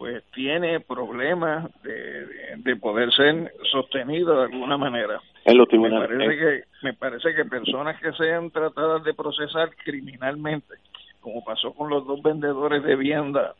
[0.00, 5.20] pues tiene problemas de, de, poder ser sostenido de alguna manera.
[5.44, 6.08] En los tribunales.
[6.08, 10.76] Me parece, que, me parece que personas que sean tratadas de procesar criminalmente,
[11.20, 13.54] como pasó con los dos vendedores de vianda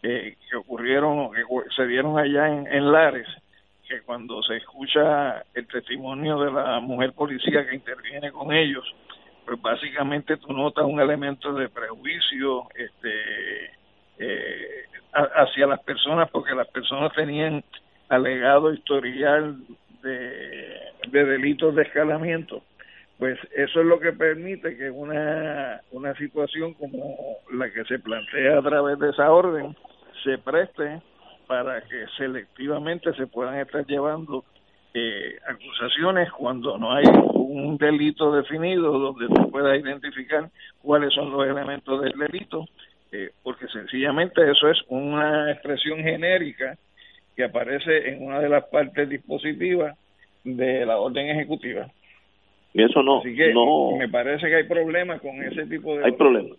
[0.00, 1.42] que ocurrieron, que
[1.76, 3.28] se dieron allá en, en Lares,
[3.86, 8.84] que cuando se escucha el testimonio de la mujer policía que interviene con ellos,
[9.44, 13.81] pues básicamente tú notas un elemento de prejuicio, este
[14.22, 17.62] eh, hacia las personas porque las personas tenían
[18.08, 19.56] alegado historial
[20.02, 22.62] de, de delitos de escalamiento
[23.22, 27.16] pues eso es lo que permite que una, una situación como
[27.52, 29.76] la que se plantea a través de esa orden
[30.24, 31.00] se preste
[31.46, 34.44] para que selectivamente se puedan estar llevando
[34.92, 40.50] eh, acusaciones cuando no hay un delito definido donde se pueda identificar
[40.82, 42.66] cuáles son los elementos del delito
[43.12, 46.78] eh, porque sencillamente eso es una expresión genérica
[47.36, 49.96] que aparece en una de las partes dispositivas
[50.44, 51.88] de la orden ejecutiva.
[52.72, 53.52] Y eso no, Así que
[53.98, 56.06] me parece que hay problemas con ese tipo de...
[56.06, 56.56] Hay problemas.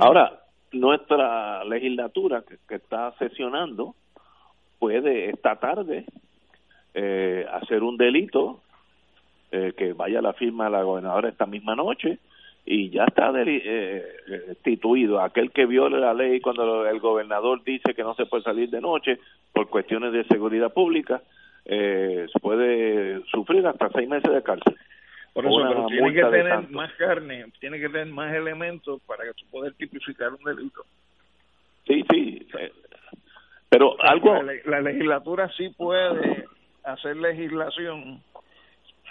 [0.00, 0.40] Ahora,
[0.72, 3.94] nuestra legislatura que, está sesionando
[4.80, 6.04] puede esta tarde
[6.94, 8.60] eh, hacer un delito
[9.52, 12.18] eh, que vaya a la firma de la gobernadora esta misma noche
[12.66, 14.04] y ya está eh,
[14.48, 15.20] destituido.
[15.20, 18.80] Aquel que viole la ley cuando el gobernador dice que no se puede salir de
[18.80, 19.18] noche
[19.52, 21.22] por cuestiones de seguridad pública,
[21.66, 24.76] eh, puede sufrir hasta seis meses de cárcel.
[25.34, 29.32] Por eso, pero tiene que tener más carne, tiene que tener más elementos para que
[29.50, 30.84] poder tipificar un delito.
[31.86, 32.46] Sí, sí.
[32.58, 32.72] Eh,
[33.68, 34.40] pero algo.
[34.42, 36.46] la legislatura sí puede
[36.84, 38.22] hacer legislación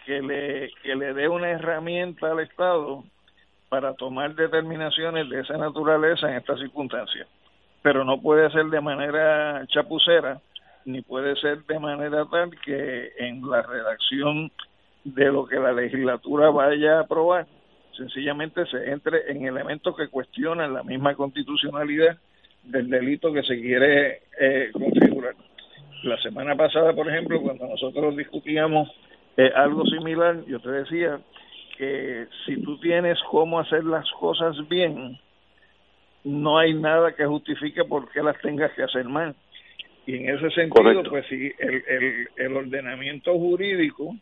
[0.06, 3.04] que le que le dé una herramienta al Estado
[3.74, 7.28] para tomar determinaciones de esa naturaleza en estas circunstancias.
[7.82, 10.40] Pero no puede ser de manera chapucera,
[10.86, 14.52] ni puede ser de manera tal que en la redacción
[15.04, 17.48] de lo que la legislatura vaya a aprobar,
[17.98, 22.16] sencillamente se entre en elementos que cuestionan la misma constitucionalidad
[22.62, 25.34] del delito que se quiere eh, configurar.
[26.04, 28.88] La semana pasada, por ejemplo, cuando nosotros discutíamos
[29.36, 31.20] eh, algo similar, yo te decía
[31.78, 35.20] que si tú tienes cómo hacer las cosas bien,
[36.24, 39.36] no hay nada que justifique por qué las tengas que hacer mal.
[40.06, 44.16] Y en ese sentido, pues si el, el, el ordenamiento jurídico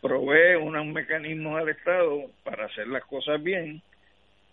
[0.00, 3.82] provee un mecanismo al Estado para hacer las cosas bien,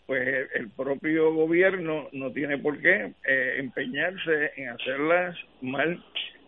[0.05, 6.01] pues el propio gobierno no tiene por qué eh, empeñarse en hacerlas mal.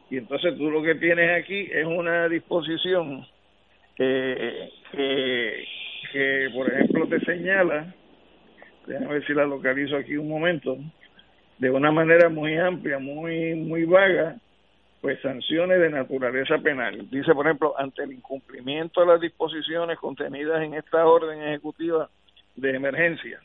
[0.10, 3.26] Y entonces tú lo que tienes aquí es una disposición
[4.00, 5.68] que,
[6.12, 7.94] que, por ejemplo, te señala,
[8.88, 10.78] déjame ver si la localizo aquí un momento,
[11.58, 14.38] de una manera muy amplia, muy, muy vaga,
[15.02, 17.10] pues sanciones de naturaleza penal.
[17.10, 22.10] Dice, por ejemplo, ante el incumplimiento de las disposiciones contenidas en esta orden ejecutiva
[22.56, 23.40] de emergencia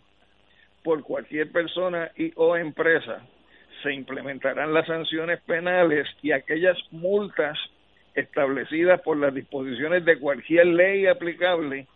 [0.85, 3.23] por cualquier persona y o empresa,
[3.83, 7.59] se implementarán las sanciones penales y aquellas multas
[8.15, 11.87] establecidas por las disposiciones de cualquier ley aplicable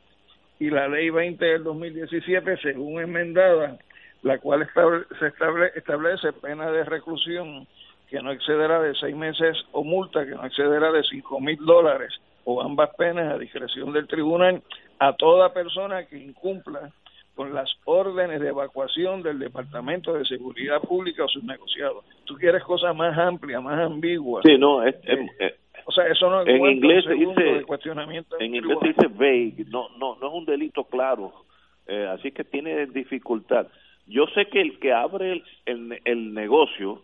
[0.58, 3.78] y la ley 20 del 2017, según enmendada,
[4.22, 4.68] la cual
[5.18, 5.26] se
[5.78, 7.66] establece pena de reclusión
[8.10, 12.12] que no excederá de seis meses o multa que no excederá de cinco mil dólares
[12.44, 14.62] o ambas penas a discreción del tribunal
[14.98, 16.90] a toda persona que incumpla
[17.34, 22.04] con las órdenes de evacuación del Departamento de Seguridad Pública o sus negociados.
[22.24, 24.42] Tú quieres cosas más amplias, más ambiguas.
[24.44, 24.96] Sí, no, es,
[25.88, 30.28] o sea, eso no en inglés dice cuestionamiento en inglés dice vague, no no no
[30.28, 31.32] es un delito claro,
[31.86, 33.68] eh, así que tiene dificultad.
[34.06, 37.00] Yo sé que el que abre el, el, negocio,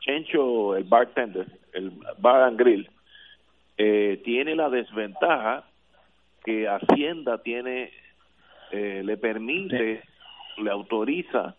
[0.00, 2.90] Chencho, el bartender, el bar and grill,
[3.78, 5.62] eh, tiene la desventaja
[6.44, 7.92] que Hacienda tiene,
[8.72, 10.02] eh, le permite,
[10.56, 11.54] le autoriza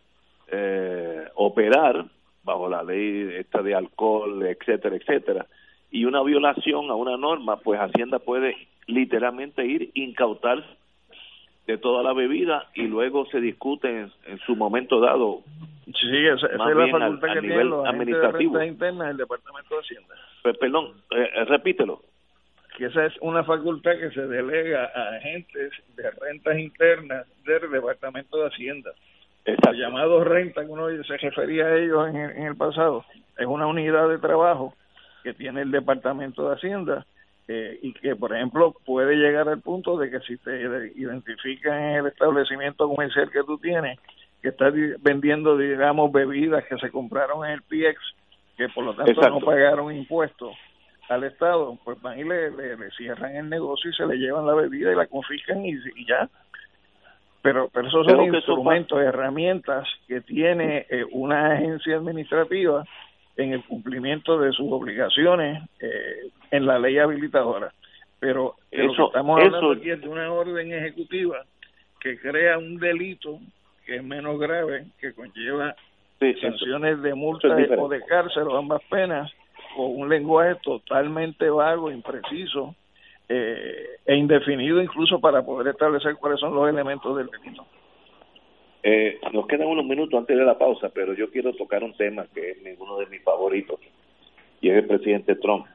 [1.36, 2.06] operar
[2.44, 5.46] bajo la ley esta de alcohol, etcétera, etcétera
[5.96, 10.62] y una violación a una norma, pues Hacienda puede literalmente ir incautar
[11.68, 15.40] de toda la bebida y luego se discute en, su momento dado.
[15.86, 20.16] Sí, esa, es la facultad que tiene los administrativo interna del Departamento de Hacienda.
[20.44, 22.02] Pues, perdón, eh, eh, repítelo.
[22.78, 28.38] que esa es una facultad que se delega a agentes de rentas internas del Departamento
[28.38, 28.92] de Hacienda.
[29.46, 33.06] El llamado renta, que uno se refería a ellos en, en el pasado,
[33.38, 34.74] es una unidad de trabajo
[35.26, 37.04] que tiene el Departamento de Hacienda
[37.48, 40.56] eh, y que, por ejemplo, puede llegar al punto de que si te
[40.96, 44.00] identifican en el establecimiento comercial que tú tienes,
[44.44, 44.72] que estás
[45.02, 48.00] vendiendo, digamos, bebidas que se compraron en el PX,
[48.56, 50.56] que por lo tanto no pagaron impuestos
[51.10, 54.54] al Estado, pues van y le, le, cierran el negocio y se le llevan la
[54.54, 55.76] bebida y la confiscan y,
[56.08, 56.30] ya.
[57.42, 62.86] Pero, pero esos son instrumentos, herramientas que tiene eh, una agencia administrativa
[63.38, 67.74] en el cumplimiento de sus obligaciones eh, en la ley habilitadora.
[68.20, 71.44] Pero eso, estamos hablando aquí es de una orden ejecutiva
[72.00, 73.40] que crea un delito
[73.86, 75.76] que es menos grave, que conlleva
[76.42, 79.32] sanciones de multa o de cárcel o ambas penas,
[79.78, 82.76] o un lenguaje totalmente vago, impreciso
[83.28, 87.66] eh, e indefinido incluso para poder establecer cuáles son los elementos del delito.
[88.88, 92.28] Eh, nos quedan unos minutos antes de la pausa, pero yo quiero tocar un tema
[92.32, 93.80] que es uno de mis favoritos,
[94.62, 95.66] y es el presidente Trump,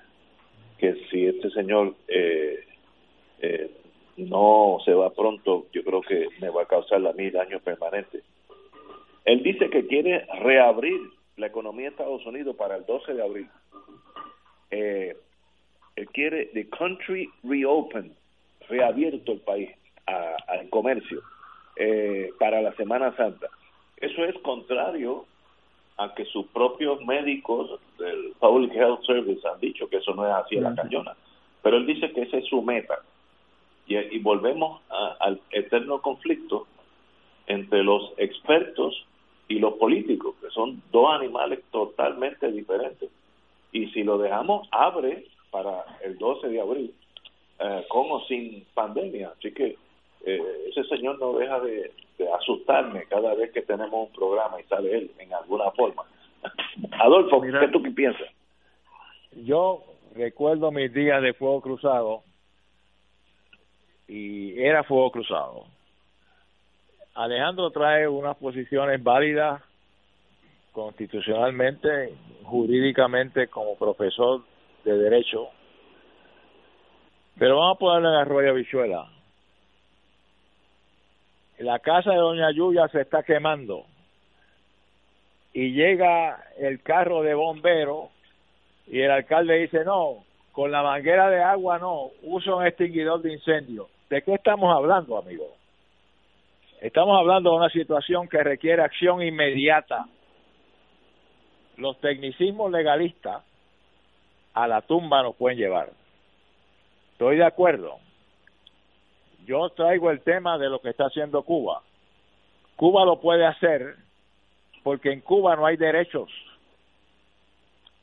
[0.78, 2.60] que si este señor eh,
[3.40, 3.68] eh,
[4.16, 8.22] no se va pronto, yo creo que me va a causar a mí daño permanente.
[9.24, 11.00] Él dice que quiere reabrir
[11.36, 13.48] la economía de Estados Unidos para el 12 de abril.
[14.70, 15.16] Eh,
[15.96, 18.14] él quiere the country reopen,
[18.68, 19.68] reabierto el país
[20.06, 21.20] al comercio
[21.76, 23.48] eh, para la Semana Santa.
[23.96, 25.26] Eso es contrario
[25.96, 30.32] a que sus propios médicos del Public Health Service han dicho que eso no es
[30.32, 31.14] así en la cañona.
[31.62, 33.00] Pero él dice que esa es su meta.
[33.86, 34.80] Y, volvemos
[35.18, 36.66] al eterno conflicto
[37.46, 39.04] entre los expertos
[39.48, 43.10] y los políticos, que son dos animales totalmente diferentes.
[43.72, 46.94] Y si lo dejamos, abre para el 12 de abril,
[47.58, 49.32] eh, con o sin pandemia.
[49.36, 49.76] Así que
[50.24, 51.92] eh, ese señor no deja de,
[52.38, 56.04] asustarme cada vez que tenemos un programa y sale él en alguna forma.
[56.92, 58.28] Adolfo, ¿qué tú qué piensas?
[59.32, 59.82] Yo
[60.14, 62.22] recuerdo mis días de fuego cruzado
[64.06, 65.64] y era fuego cruzado.
[67.14, 69.62] Alejandro trae unas posiciones válidas
[70.72, 72.14] constitucionalmente,
[72.44, 74.42] jurídicamente como profesor
[74.84, 75.48] de derecho,
[77.38, 79.19] pero vamos a ponerle en arroyo bichuela
[81.60, 83.84] la casa de doña Yuya se está quemando
[85.52, 88.08] y llega el carro de bombero
[88.86, 93.34] y el alcalde dice no, con la manguera de agua no, uso un extinguidor de
[93.34, 93.88] incendio.
[94.08, 95.54] ¿De qué estamos hablando, amigo?
[96.80, 100.06] Estamos hablando de una situación que requiere acción inmediata.
[101.76, 103.44] Los tecnicismos legalistas
[104.54, 105.90] a la tumba nos pueden llevar.
[107.12, 107.98] Estoy de acuerdo
[109.50, 111.82] yo traigo el tema de lo que está haciendo Cuba.
[112.76, 113.96] Cuba lo puede hacer
[114.84, 116.30] porque en Cuba no hay derechos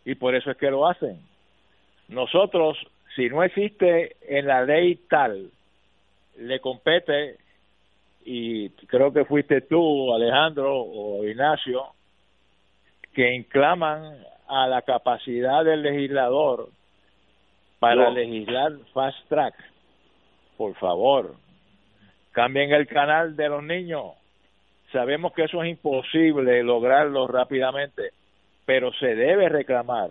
[0.04, 1.22] y por eso es que lo hacen.
[2.10, 2.78] Nosotros,
[3.16, 5.50] si no existe en la ley tal,
[6.38, 7.38] le compete,
[8.26, 11.94] y creo que fuiste tú, Alejandro o Ignacio,
[13.14, 14.18] que inclaman
[14.50, 16.68] a la capacidad del legislador
[17.80, 19.56] para legislar fast track
[20.58, 21.36] por favor,
[22.32, 24.14] cambien el canal de los niños.
[24.92, 28.12] Sabemos que eso es imposible lograrlo rápidamente,
[28.66, 30.10] pero se debe reclamar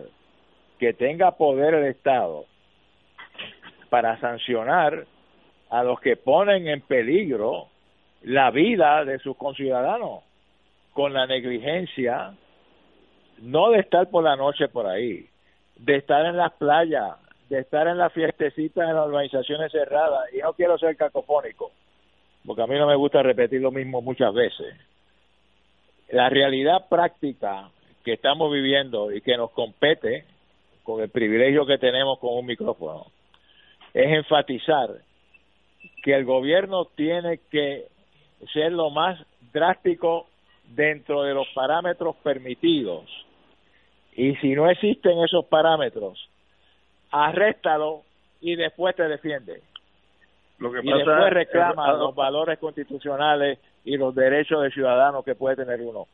[0.79, 2.45] que tenga poder el Estado
[3.89, 5.05] para sancionar
[5.69, 7.67] a los que ponen en peligro
[8.23, 10.23] la vida de sus conciudadanos
[10.93, 12.33] con la negligencia
[13.41, 15.29] no de estar por la noche por ahí,
[15.75, 17.17] de estar en las playas,
[17.49, 21.71] de estar en la fiestecita en las organizaciones cerradas, y no quiero ser cacofónico,
[22.45, 24.75] porque a mí no me gusta repetir lo mismo muchas veces.
[26.09, 27.69] La realidad práctica
[28.03, 30.25] que estamos viviendo y que nos compete
[30.83, 33.07] con el privilegio que tenemos con un micrófono
[33.93, 34.89] es enfatizar
[36.03, 37.87] que el gobierno tiene que
[38.53, 39.19] ser lo más
[39.51, 40.27] drástico
[40.75, 43.03] dentro de los parámetros permitidos.
[44.15, 46.26] Y si no existen esos parámetros,
[47.11, 48.01] arréstalo
[48.41, 49.61] y después te defiende.
[50.59, 55.55] Lo que y después reclama los valores constitucionales y los derechos de ciudadanos que puede
[55.55, 56.07] tener uno.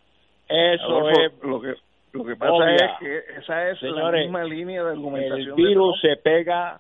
[0.48, 1.76] Eso es lo que
[2.14, 5.50] lo que pasa es que esa es la misma línea de argumentación.
[5.50, 6.80] El virus se pega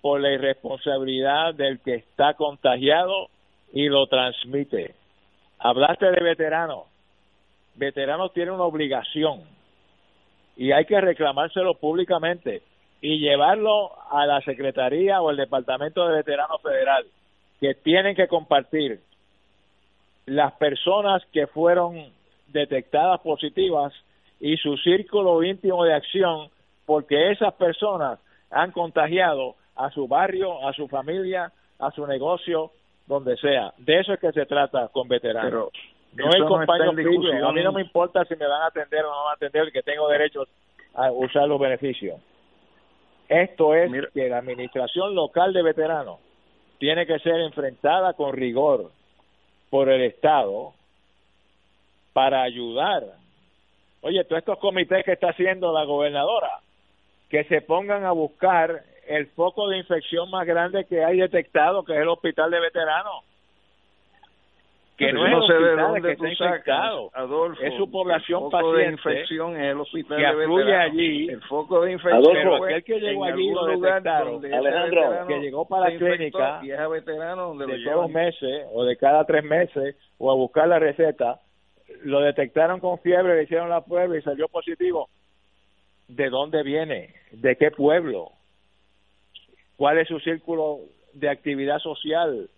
[0.00, 3.28] por la irresponsabilidad del que está contagiado
[3.72, 4.94] y lo transmite.
[5.60, 6.84] Hablaste de veteranos.
[7.76, 9.42] Veteranos tienen una obligación
[10.56, 12.62] y hay que reclamárselo públicamente
[13.04, 17.04] y llevarlo a la Secretaría o el Departamento de Veteranos Federal,
[17.60, 18.98] que tienen que compartir
[20.24, 22.02] las personas que fueron
[22.48, 23.92] detectadas positivas
[24.40, 26.48] y su círculo íntimo de acción,
[26.86, 32.70] porque esas personas han contagiado a su barrio, a su familia, a su negocio,
[33.06, 33.74] donde sea.
[33.76, 35.68] De eso es que se trata con veteranos.
[36.14, 39.16] no es compañero A mí no me importa si me van a atender o no
[39.16, 40.46] me van a atender, que tengo derecho
[40.94, 42.18] a usar los beneficios.
[43.28, 46.18] Esto es que la administración local de veteranos
[46.78, 48.90] tiene que ser enfrentada con rigor
[49.70, 50.72] por el Estado
[52.12, 53.04] para ayudar.
[54.02, 56.60] Oye, todos estos comités que está haciendo la gobernadora,
[57.30, 61.94] que se pongan a buscar el foco de infección más grande que hay detectado, que
[61.94, 63.24] es el hospital de veteranos
[64.96, 66.24] que no, es sé de dónde tú
[67.12, 71.28] Adolfo, es su población el foco paciente de infección es el hospital que de allí
[71.28, 75.90] el foco de infección Adolfo, aquel que llegó allí lo detectaron Alejandro que llegó para
[75.90, 80.30] la clínica y es veterano donde de todos meses o de cada tres meses o
[80.30, 81.40] a buscar la receta
[82.02, 85.08] lo detectaron con fiebre le hicieron la prueba y salió positivo
[86.06, 87.14] ¿de dónde viene?
[87.32, 88.30] ¿de qué pueblo?
[89.76, 90.78] ¿cuál es su círculo
[91.14, 92.48] de actividad social?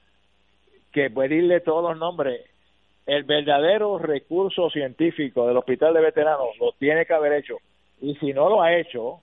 [0.96, 2.40] Que pedirle todos los nombres,
[3.04, 7.58] el verdadero recurso científico del Hospital de Veteranos lo tiene que haber hecho.
[8.00, 9.20] Y si no lo ha hecho,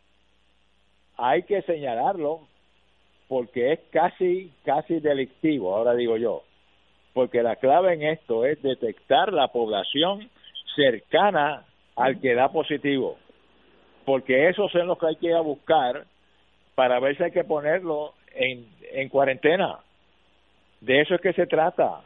[1.18, 2.42] hay que señalarlo
[3.28, 6.44] porque es casi, casi delictivo, ahora digo yo.
[7.12, 10.30] Porque la clave en esto es detectar la población
[10.76, 11.66] cercana
[11.96, 13.18] al que da positivo.
[14.06, 16.06] Porque esos son los que hay que ir a buscar
[16.76, 19.80] para ver si hay que ponerlo en, en cuarentena
[20.84, 22.02] de eso es que se trata,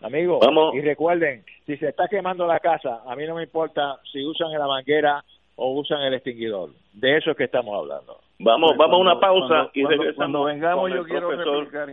[0.00, 0.40] amigos.
[0.72, 4.52] Y recuerden, si se está quemando la casa, a mí no me importa si usan
[4.52, 5.22] la manguera
[5.56, 6.70] o usan el extinguidor.
[6.94, 8.18] De eso es que estamos hablando.
[8.38, 10.16] Vamos, vamos a una pausa y regresamos.
[10.16, 11.30] Cuando vengamos, yo quiero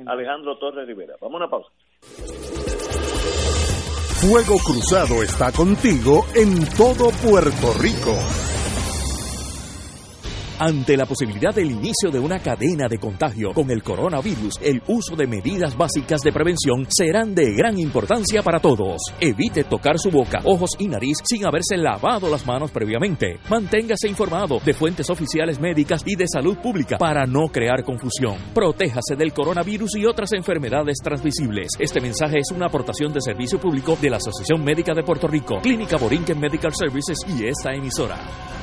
[0.07, 1.15] Alejandro Torres Rivera.
[1.19, 1.69] Vamos a una pausa.
[4.21, 8.15] Fuego Cruzado está contigo en todo Puerto Rico.
[10.59, 15.15] Ante la posibilidad del inicio de una cadena de contagio con el coronavirus, el uso
[15.15, 19.01] de medidas básicas de prevención serán de gran importancia para todos.
[19.19, 23.39] Evite tocar su boca, ojos y nariz sin haberse lavado las manos previamente.
[23.49, 28.37] Manténgase informado de fuentes oficiales médicas y de salud pública para no crear confusión.
[28.53, 31.69] Protéjase del coronavirus y otras enfermedades transmisibles.
[31.79, 35.59] Este mensaje es una aportación de servicio público de la Asociación Médica de Puerto Rico,
[35.61, 38.62] Clínica Borinquen Medical Services y esta emisora.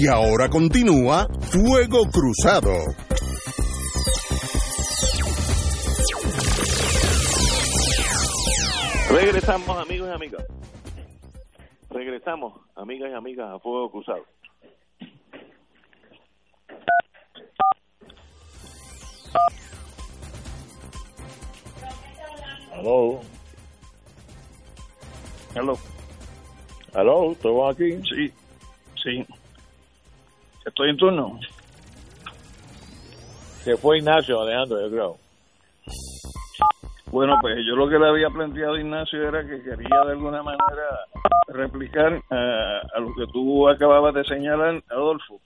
[0.00, 2.70] Y ahora continúa Fuego Cruzado.
[9.10, 10.44] Regresamos amigos y amigas.
[11.90, 14.24] Regresamos amigas y amigas a Fuego Cruzado.
[22.72, 23.20] Aló.
[25.56, 25.78] Aló.
[26.94, 28.00] Aló, ¿todo aquí?
[28.08, 28.32] Sí,
[29.02, 29.37] sí.
[30.68, 31.38] Estoy en turno.
[33.64, 35.16] Se fue Ignacio, Alejandro, yo creo.
[37.10, 40.42] Bueno, pues yo lo que le había planteado a Ignacio era que quería de alguna
[40.42, 41.06] manera
[41.48, 45.40] replicar a, lo que tú acababas de señalar, Adolfo.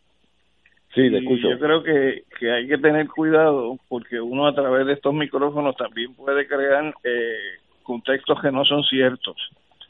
[0.92, 1.50] Sí, le escucho.
[1.50, 5.76] Yo creo que, que hay que tener cuidado porque uno a través de estos micrófonos
[5.76, 7.38] también puede crear eh,
[7.84, 9.36] contextos que no son ciertos.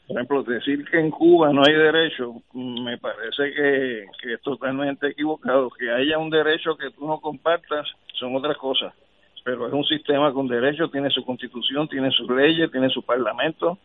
[0.07, 5.69] Por ejemplo, decir que en Cuba no hay derecho, me parece que, es totalmente equivocado.
[5.69, 8.93] Que haya un derecho que tú no compartas son otras cosas
[9.43, 13.77] pero es un sistema con derechos, tiene su constitución, tiene sus leyes, tiene su parlamento,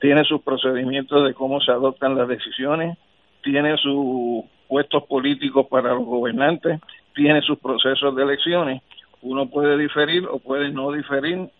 [0.00, 2.96] tiene sus procedimientos de cómo se adoptan las decisiones,
[3.42, 6.80] tiene sus puestos políticos para los gobernantes,
[7.14, 8.82] tiene sus procesos de elecciones.
[9.20, 11.50] Uno puede diferir o puede no diferir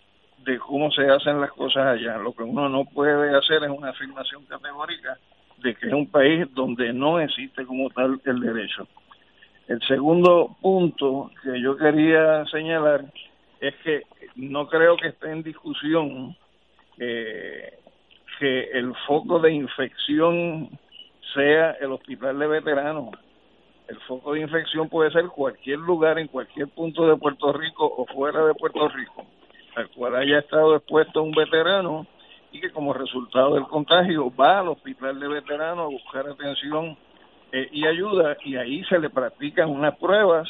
[0.43, 2.17] de cómo se hacen las cosas allá.
[2.17, 5.17] Lo que uno no puede hacer es una afirmación categórica
[5.57, 8.87] de que es un país donde no existe como tal el derecho.
[9.67, 13.05] El segundo punto que yo quería señalar
[13.61, 14.03] es que
[14.35, 16.35] no creo que esté en discusión
[16.97, 17.79] eh,
[18.39, 20.69] que el foco de infección
[21.33, 23.09] sea el hospital de veteranos.
[23.87, 28.05] El foco de infección puede ser cualquier lugar en cualquier punto de Puerto Rico o
[28.05, 29.25] fuera de Puerto Rico,
[29.75, 32.07] al cual haya estado expuesto un veterano
[32.51, 36.97] y que como resultado del contagio va al hospital de veteranos a buscar atención
[37.51, 40.47] eh, y ayuda y ahí se le practican unas pruebas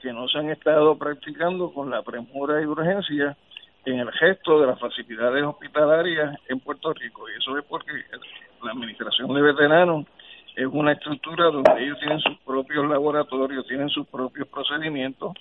[0.00, 3.36] que no se han estado practicando con la premura y urgencia
[3.84, 7.28] en el gesto de las facilidades hospitalarias en Puerto Rico.
[7.28, 7.92] Y eso es porque
[8.62, 10.06] la Administración de Veteranos
[10.56, 15.32] es una estructura donde ellos tienen sus propios laboratorios, tienen sus propios procedimientos,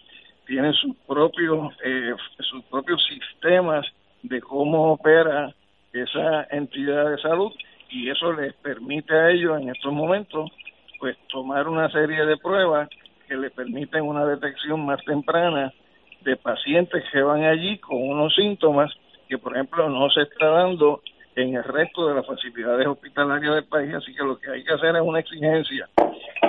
[0.52, 3.86] tienen sus propios, eh, sus propios sistemas
[4.22, 5.56] de cómo opera
[5.94, 7.54] esa entidad de salud
[7.90, 10.52] y eso les permite a ellos en estos momentos
[11.00, 12.90] pues tomar una serie de pruebas
[13.30, 15.72] que le permiten una detección más temprana
[16.20, 18.92] de pacientes que van allí con unos síntomas
[19.30, 21.02] que, por ejemplo, no se está dando
[21.42, 24.74] en el resto de las facilidades hospitalarias del país, así que lo que hay que
[24.74, 25.90] hacer es una exigencia,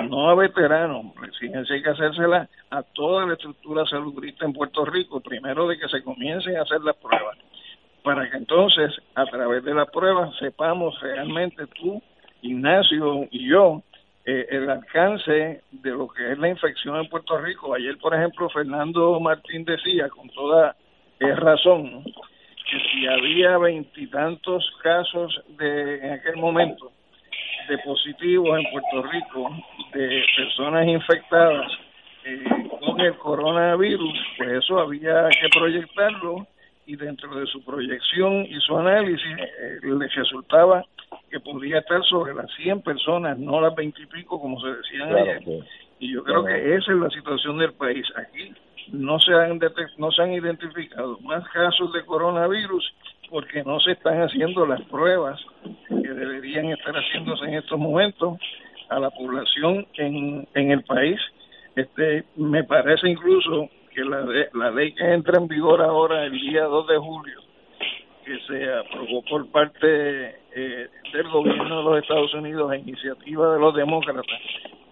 [0.09, 4.85] no a veteranos, la exigencia hay que hacérsela a toda la estructura salubrista en Puerto
[4.85, 7.37] Rico, primero de que se comiencen a hacer las pruebas,
[8.03, 12.01] para que entonces, a través de las pruebas, sepamos realmente tú,
[12.41, 13.81] Ignacio y yo,
[14.25, 17.73] eh, el alcance de lo que es la infección en Puerto Rico.
[17.73, 20.75] Ayer, por ejemplo, Fernando Martín decía con toda
[21.19, 22.03] eh, razón
[22.73, 26.91] que si había veintitantos casos de en aquel momento
[27.69, 29.49] de positivos en Puerto Rico
[29.93, 31.71] de personas infectadas
[32.25, 32.43] eh,
[32.79, 36.47] con el coronavirus, pues eso había que proyectarlo
[36.85, 40.83] y dentro de su proyección y su análisis eh, les resultaba
[41.29, 45.05] que podría estar sobre las 100 personas, no las 20 y pico como se decía
[45.05, 45.41] ayer.
[45.99, 48.05] Y yo creo que esa es la situación del país.
[48.15, 48.51] Aquí
[48.91, 49.59] no se han
[49.97, 52.93] no se han identificado más casos de coronavirus
[53.29, 55.39] porque no se están haciendo las pruebas
[55.87, 58.37] que deberían estar haciéndose en estos momentos
[58.89, 61.19] a la población en, en el país.
[61.75, 66.63] Este me parece incluso que la, la ley que entra en vigor ahora el día
[66.63, 67.39] 2 de julio,
[68.25, 73.59] que se aprobó por parte eh, del gobierno de los Estados Unidos a iniciativa de
[73.59, 74.25] los demócratas,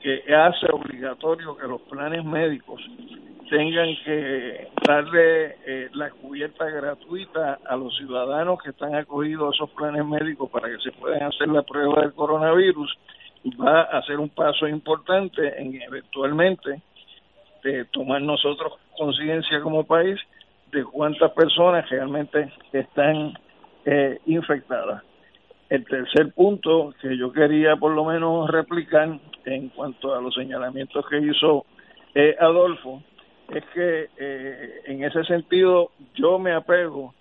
[0.01, 2.81] que hace obligatorio que los planes médicos
[3.49, 9.69] tengan que darle eh, la cubierta gratuita a los ciudadanos que están acogidos a esos
[9.71, 12.97] planes médicos para que se puedan hacer la prueba del coronavirus,
[13.61, 16.81] va a ser un paso importante en eventualmente
[17.63, 20.17] de tomar nosotros conciencia como país
[20.71, 23.33] de cuántas personas realmente están
[23.85, 25.03] eh, infectadas.
[25.69, 31.05] El tercer punto que yo quería por lo menos replicar en cuanto a los señalamientos
[31.07, 31.65] que hizo
[32.13, 33.01] eh, Adolfo
[33.49, 37.13] es que eh, en ese sentido yo me apego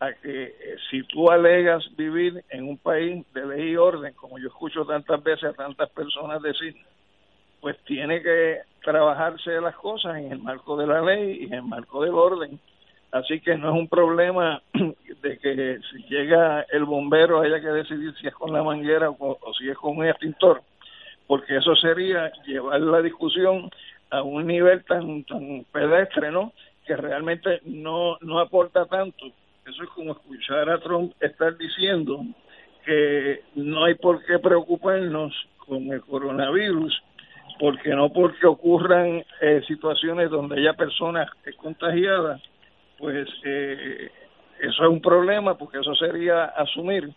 [0.00, 0.54] a que
[0.90, 5.22] si tú alegas vivir en un país de ley y orden, como yo escucho tantas
[5.22, 6.74] veces a tantas personas decir,
[7.60, 11.62] pues tiene que trabajarse las cosas en el marco de la ley y en el
[11.62, 12.58] marco del orden.
[13.12, 18.14] Así que no es un problema de que si llega el bombero haya que decidir
[18.20, 20.62] si es con la manguera o, si es con un extintor,
[21.30, 23.70] porque eso sería llevar la discusión
[24.10, 26.52] a un nivel tan, tan pedestre, ¿no?
[26.84, 29.26] Que realmente no, no aporta tanto.
[29.64, 32.24] Eso es como escuchar a Trump estar diciendo
[32.84, 37.00] que no hay por qué preocuparnos con el coronavirus
[37.60, 42.42] porque no porque ocurran eh, situaciones donde haya personas contagiadas,
[42.98, 44.10] pues eh,
[44.58, 47.08] eso es un problema, porque eso sería asumir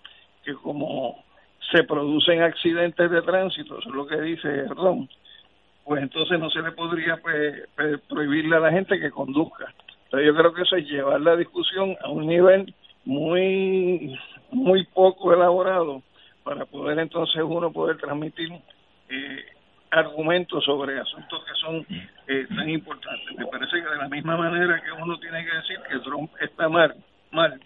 [0.44, 1.24] que como
[1.72, 5.10] se producen accidentes de tránsito, eso es lo que dice Ron,
[5.84, 7.68] pues entonces no se le podría pues,
[8.08, 9.74] prohibirle a la gente que conduzca.
[10.06, 12.74] Entonces yo creo que eso es llevar la discusión a un nivel
[13.06, 14.18] muy
[14.52, 16.04] muy poco elaborado
[16.44, 18.52] para poder entonces uno poder transmitir
[19.10, 19.46] eh,
[19.92, 21.86] argumentos sobre asuntos que son
[22.28, 23.36] eh, tan importantes.
[23.38, 26.70] Me parece que de la misma manera que uno tiene que decir que Trump está
[26.70, 26.96] mal,
[27.32, 27.60] mal,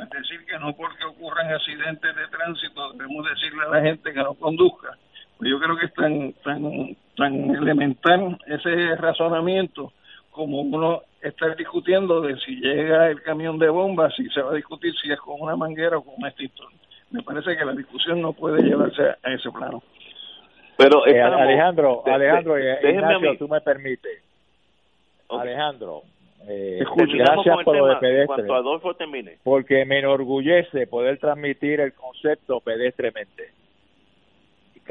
[0.00, 4.22] al decir que no porque ocurran accidentes de tránsito debemos decirle a la gente que
[4.22, 4.96] no conduzca.
[5.38, 9.92] Pues yo creo que es tan, tan, tan elemental ese razonamiento
[10.30, 14.54] como uno estar discutiendo de si llega el camión de bombas, si se va a
[14.54, 16.68] discutir si es con una manguera o con un extintor.
[17.10, 19.82] Me parece que la discusión no puede llevarse a ese plano.
[20.76, 24.22] Pero eh, Alejandro, Alejandro, eh, Ignacio, tú me permites.
[25.28, 26.02] Alejandro,
[26.48, 28.44] eh, gracias por lo de pedestre.
[28.52, 29.38] Adolfo termine.
[29.44, 33.50] Porque me enorgullece poder transmitir el concepto pedestremente.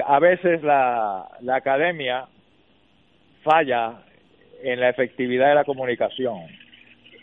[0.05, 2.25] A veces la, la academia
[3.43, 4.03] falla
[4.61, 6.37] en la efectividad de la comunicación.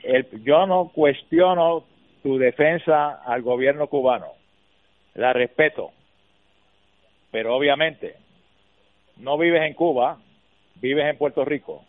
[0.03, 1.85] El, yo no cuestiono
[2.23, 4.33] tu defensa al gobierno cubano,
[5.15, 5.91] la respeto,
[7.31, 8.17] pero obviamente
[9.19, 10.19] no vives en Cuba,
[10.81, 11.85] vives en Puerto Rico.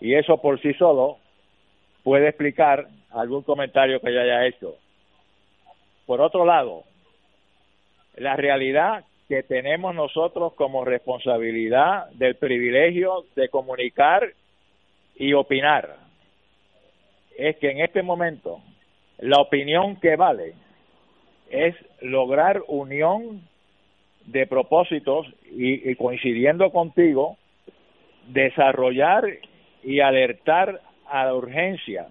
[0.00, 1.18] Y eso por sí solo
[2.02, 4.76] puede explicar algún comentario que yo haya hecho.
[6.06, 6.84] Por otro lado,
[8.16, 14.32] la realidad que tenemos nosotros como responsabilidad del privilegio de comunicar
[15.14, 15.96] y opinar
[17.36, 18.60] es que en este momento
[19.18, 20.54] la opinión que vale
[21.50, 23.42] es lograr unión
[24.26, 27.36] de propósitos y, coincidiendo contigo,
[28.28, 29.24] desarrollar
[29.82, 32.08] y alertar a la urgencia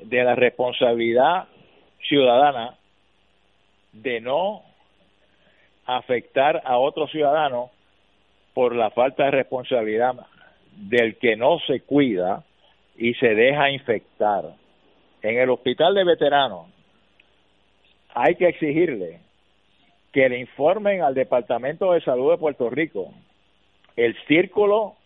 [0.00, 1.48] de la responsabilidad
[2.08, 2.76] ciudadana
[3.92, 4.62] de no
[5.86, 7.70] afectar a otro ciudadano
[8.54, 10.14] por la falta de responsabilidad
[10.76, 12.44] del que no se cuida
[12.96, 14.44] y se deja infectar.
[15.22, 16.66] En el hospital de veteranos
[18.14, 19.20] hay que exigirle
[20.12, 23.12] que le informen al Departamento de Salud de Puerto Rico
[23.96, 24.96] el círculo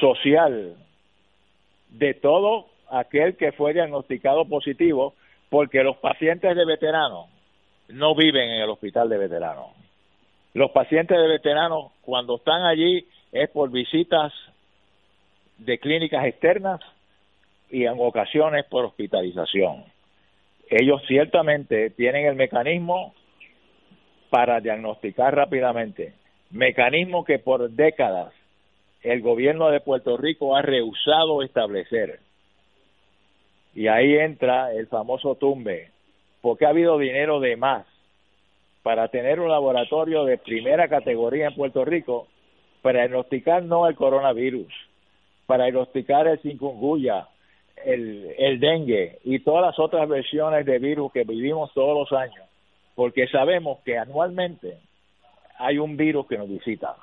[0.00, 0.76] social
[1.90, 5.14] de todo aquel que fue diagnosticado positivo,
[5.50, 7.28] porque los pacientes de veteranos
[7.88, 9.68] no viven en el hospital de veteranos.
[10.54, 14.32] Los pacientes de veteranos, cuando están allí, es por visitas
[15.58, 16.80] de clínicas externas
[17.70, 19.84] y en ocasiones por hospitalización.
[20.70, 23.14] Ellos ciertamente tienen el mecanismo
[24.30, 26.14] para diagnosticar rápidamente,
[26.50, 28.32] mecanismo que por décadas
[29.04, 32.20] el gobierno de Puerto Rico ha rehusado establecer.
[33.74, 35.90] Y ahí entra el famoso tumbe,
[36.40, 37.86] porque ha habido dinero de más
[38.82, 42.26] para tener un laboratorio de primera categoría en Puerto Rico
[42.82, 44.72] para diagnosticar no el coronavirus,
[45.46, 47.28] para diagnosticar el chikungunya,
[47.84, 52.44] el, el dengue y todas las otras versiones de virus que vivimos todos los años
[52.94, 54.78] porque sabemos que anualmente
[55.58, 56.96] hay un virus que nos visita.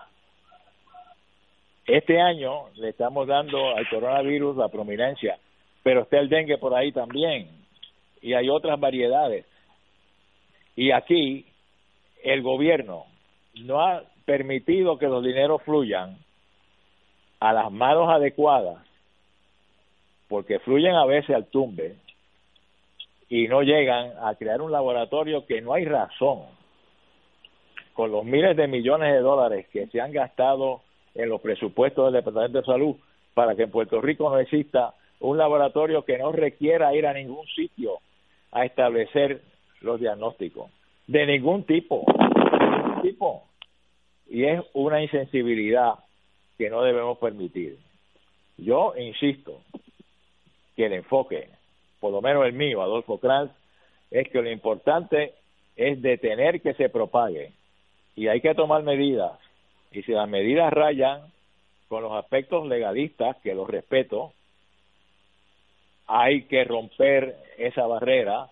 [1.86, 5.40] Este año le estamos dando al coronavirus la prominencia,
[5.84, 7.50] pero está el dengue por ahí también
[8.22, 9.46] y hay otras variedades.
[10.76, 11.46] Y aquí
[12.24, 13.06] el gobierno
[13.56, 16.18] no ha permitido que los dineros fluyan
[17.40, 18.86] a las manos adecuadas,
[20.30, 21.96] porque fluyen a veces al tumbe,
[23.28, 26.44] y no llegan a crear un laboratorio que no hay razón
[27.94, 30.82] con los miles de millones de dólares que se han gastado
[31.16, 32.96] en los presupuestos del Departamento de Salud
[33.34, 37.46] para que en Puerto Rico no exista un laboratorio que no requiera ir a ningún
[37.48, 38.00] sitio
[38.52, 39.42] a establecer
[39.82, 40.72] los diagnósticos
[41.08, 42.06] de ningún tipo.
[44.30, 45.96] Y es una insensibilidad
[46.58, 47.78] que no debemos permitir.
[48.58, 49.62] Yo insisto
[50.76, 51.50] que el enfoque
[52.02, 53.52] por lo menos el mío, Adolfo Kranz,
[54.10, 55.36] es que lo importante
[55.78, 57.54] es detener que se propague
[58.16, 59.40] y hay que tomar medidas.
[59.92, 61.22] Y si las medidas rayan
[61.88, 64.34] con los aspectos legalistas, que los respeto,
[66.08, 68.50] hay que romper esa barrera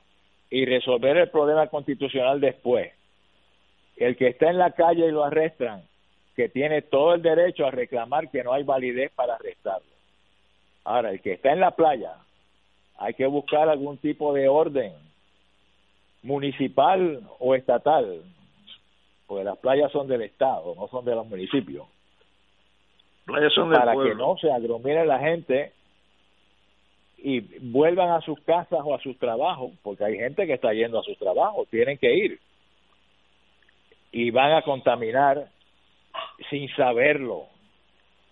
[0.49, 2.91] y resolver el problema constitucional después.
[3.97, 5.83] El que está en la calle y lo arrestan,
[6.35, 9.87] que tiene todo el derecho a reclamar que no hay validez para arrestarlo.
[10.85, 12.13] Ahora, el que está en la playa
[12.97, 14.93] hay que buscar algún tipo de orden
[16.23, 18.23] municipal o estatal,
[19.29, 21.85] porque las playas son del Estado, no son de los municipios.
[23.25, 25.71] Playas son para que no se agromire la gente
[27.19, 30.97] y vuelvan a sus casas o a sus trabajos, porque hay gente que está yendo
[30.99, 32.39] a sus trabajos, tienen que ir
[34.11, 35.49] y van a contaminar
[36.49, 37.45] sin saberlo.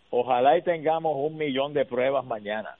[0.09, 2.75] Ojalá y tengamos un millón de pruebas mañana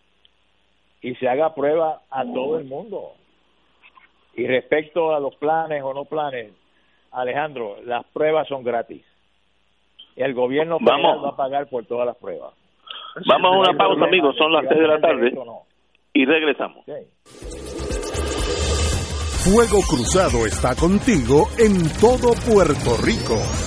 [1.03, 3.13] y se haga prueba a todo el mundo
[4.33, 6.51] Y respecto a los planes o no planes,
[7.11, 9.03] Alejandro, las pruebas son gratis.
[10.15, 12.53] El gobierno va a pagar por todas las pruebas.
[13.27, 14.35] Vamos a una pausa, amigos.
[14.37, 15.33] Son las 3 de la tarde.
[16.13, 16.85] Y regresamos.
[19.43, 23.66] Fuego Cruzado está contigo en todo Puerto Rico.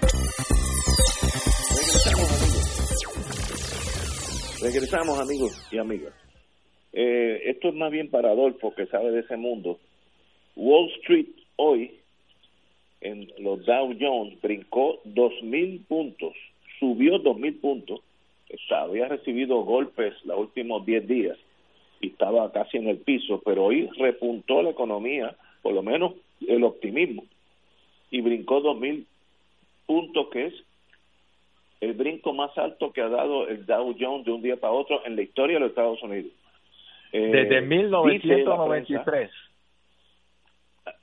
[4.61, 6.13] Regresamos, amigos y amigas.
[6.93, 9.79] Eh, esto es más bien para Adolfo, que sabe de ese mundo.
[10.55, 11.95] Wall Street hoy,
[13.01, 16.33] en los Dow Jones, brincó 2.000 puntos,
[16.79, 18.01] subió 2.000 puntos.
[18.69, 21.37] había recibido golpes los últimos 10 días
[21.99, 26.13] y estaba casi en el piso, pero hoy repuntó la economía, por lo menos
[26.47, 27.23] el optimismo,
[28.11, 29.05] y brincó 2.000
[29.87, 30.53] puntos, que es
[31.81, 35.03] el brinco más alto que ha dado el Dow Jones de un día para otro
[35.05, 36.31] en la historia de los Estados Unidos.
[37.11, 39.31] Eh, Desde 1993.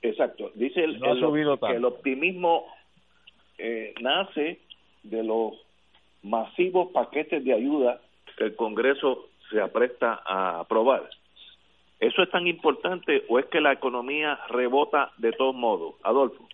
[0.01, 0.51] exacto.
[0.55, 2.65] Dice el, que el optimismo
[3.57, 4.59] eh, nace
[5.03, 5.53] de los
[6.23, 7.99] masivos paquetes de ayuda
[8.37, 11.09] que el Congreso se apresta a aprobar.
[11.99, 15.95] ¿Eso es tan importante o es que la economía rebota de todos modos?
[16.03, 16.47] Adolfo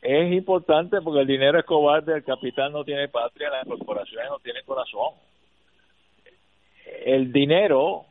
[0.00, 4.38] es importante porque el dinero es cobarde, el capital no tiene patria, las corporaciones no
[4.38, 5.14] tienen corazón.
[7.04, 8.04] El dinero,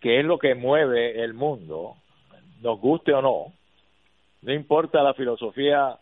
[0.00, 1.96] que es lo que mueve el mundo,
[2.60, 3.52] nos guste o no,
[4.42, 5.98] no importa la filosofía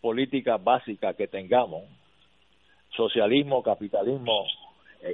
[0.00, 1.84] política básica que tengamos,
[2.96, 4.46] socialismo, capitalismo,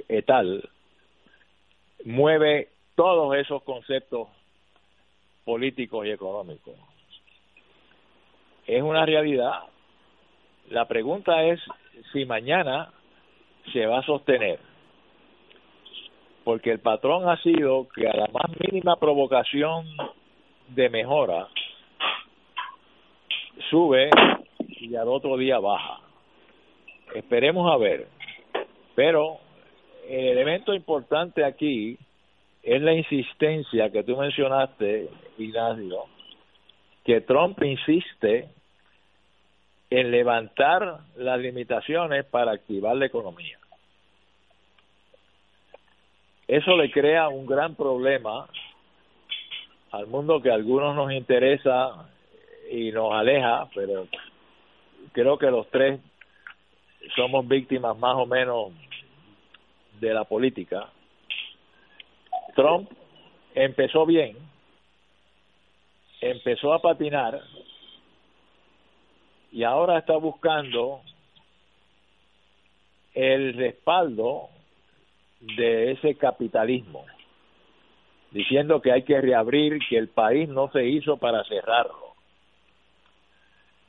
[0.07, 0.69] e, tal,
[2.05, 4.29] mueve todos esos conceptos
[5.43, 6.75] políticos y económicos
[8.67, 9.63] es una realidad.
[10.69, 11.59] La pregunta es
[12.11, 12.91] si mañana
[13.71, 14.59] se va a sostener.
[16.43, 19.85] Porque el patrón ha sido que a la más mínima provocación
[20.69, 21.47] de mejora
[23.69, 24.09] sube
[24.79, 25.99] y al otro día baja.
[27.13, 28.07] Esperemos a ver.
[28.95, 29.37] Pero
[30.07, 31.97] el elemento importante aquí
[32.61, 36.05] es la insistencia que tú mencionaste, Ignacio,
[37.03, 38.49] que Trump insiste
[39.95, 43.57] en levantar las limitaciones para activar la economía.
[46.49, 48.45] Eso le crea un gran problema
[49.91, 52.09] al mundo que a algunos nos interesa
[52.69, 54.07] y nos aleja, pero
[55.13, 56.01] creo que los tres
[57.15, 58.73] somos víctimas más o menos
[60.01, 60.89] de la política.
[62.53, 62.91] Trump
[63.53, 64.35] empezó bien,
[66.19, 67.41] empezó a patinar
[69.55, 70.99] y ahora está buscando
[73.13, 74.49] el respaldo
[75.39, 77.05] de ese capitalismo,
[78.31, 82.15] diciendo que hay que reabrir, que el país no se hizo para cerrarlo.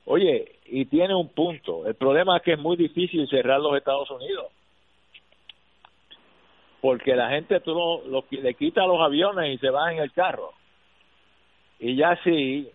[0.05, 1.85] Oye, y tiene un punto.
[1.89, 4.47] El problema es que es muy difícil cerrar los Estados Unidos.
[6.81, 10.53] Porque la gente tú lo, le quita los aviones y se va en el carro.
[11.81, 12.71] Y ya sí,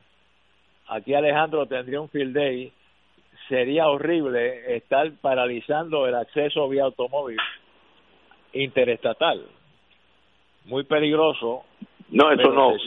[0.88, 2.74] aquí Alejandro tendría un field day,
[3.52, 7.38] sería horrible estar paralizando el acceso vía automóvil
[8.54, 9.46] interestatal.
[10.66, 11.66] Muy peligroso.
[12.12, 12.78] No, eso no.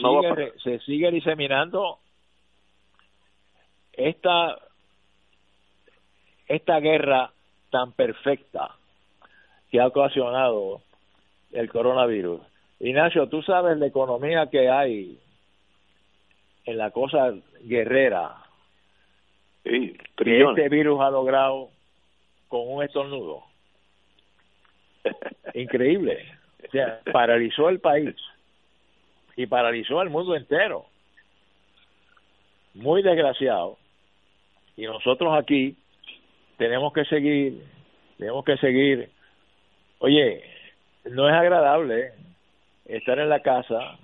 [0.63, 1.99] Se, sigue, diseminando
[3.93, 4.57] esta
[6.47, 7.31] esta guerra
[7.69, 8.71] tan perfecta
[9.69, 10.81] que ha ocasionado
[11.51, 12.41] el coronavirus.
[12.79, 15.19] Ignacio, tú sabes la economía que hay
[16.65, 18.44] en la cosa guerrera
[19.65, 21.69] sí, que este virus ha logrado
[22.47, 23.43] con un estornudo.
[25.53, 26.25] Increíble.
[26.67, 28.15] O sea, paralizó el país
[29.35, 30.85] y paralizó el mundo entero.
[32.73, 33.77] Muy desgraciado.
[34.77, 35.75] Y nosotros aquí
[36.57, 37.63] tenemos que seguir,
[38.17, 39.09] tenemos que seguir.
[39.99, 40.43] Oye,
[41.05, 42.13] no es agradable
[42.85, 43.97] estar en la casa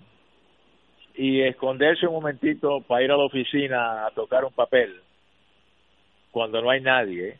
[1.15, 5.01] y esconderse un momentito para ir a la oficina a tocar un papel
[6.31, 7.37] cuando no hay nadie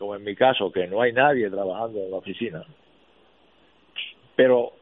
[0.00, 2.64] como en mi caso, que no hay nadie trabajando en la oficina.
[4.34, 4.72] Pero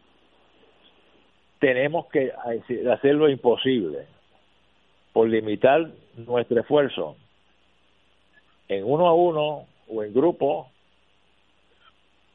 [1.58, 2.30] tenemos que
[2.88, 4.06] hacer lo imposible
[5.12, 7.16] por limitar nuestro esfuerzo
[8.68, 10.70] en uno a uno o en grupo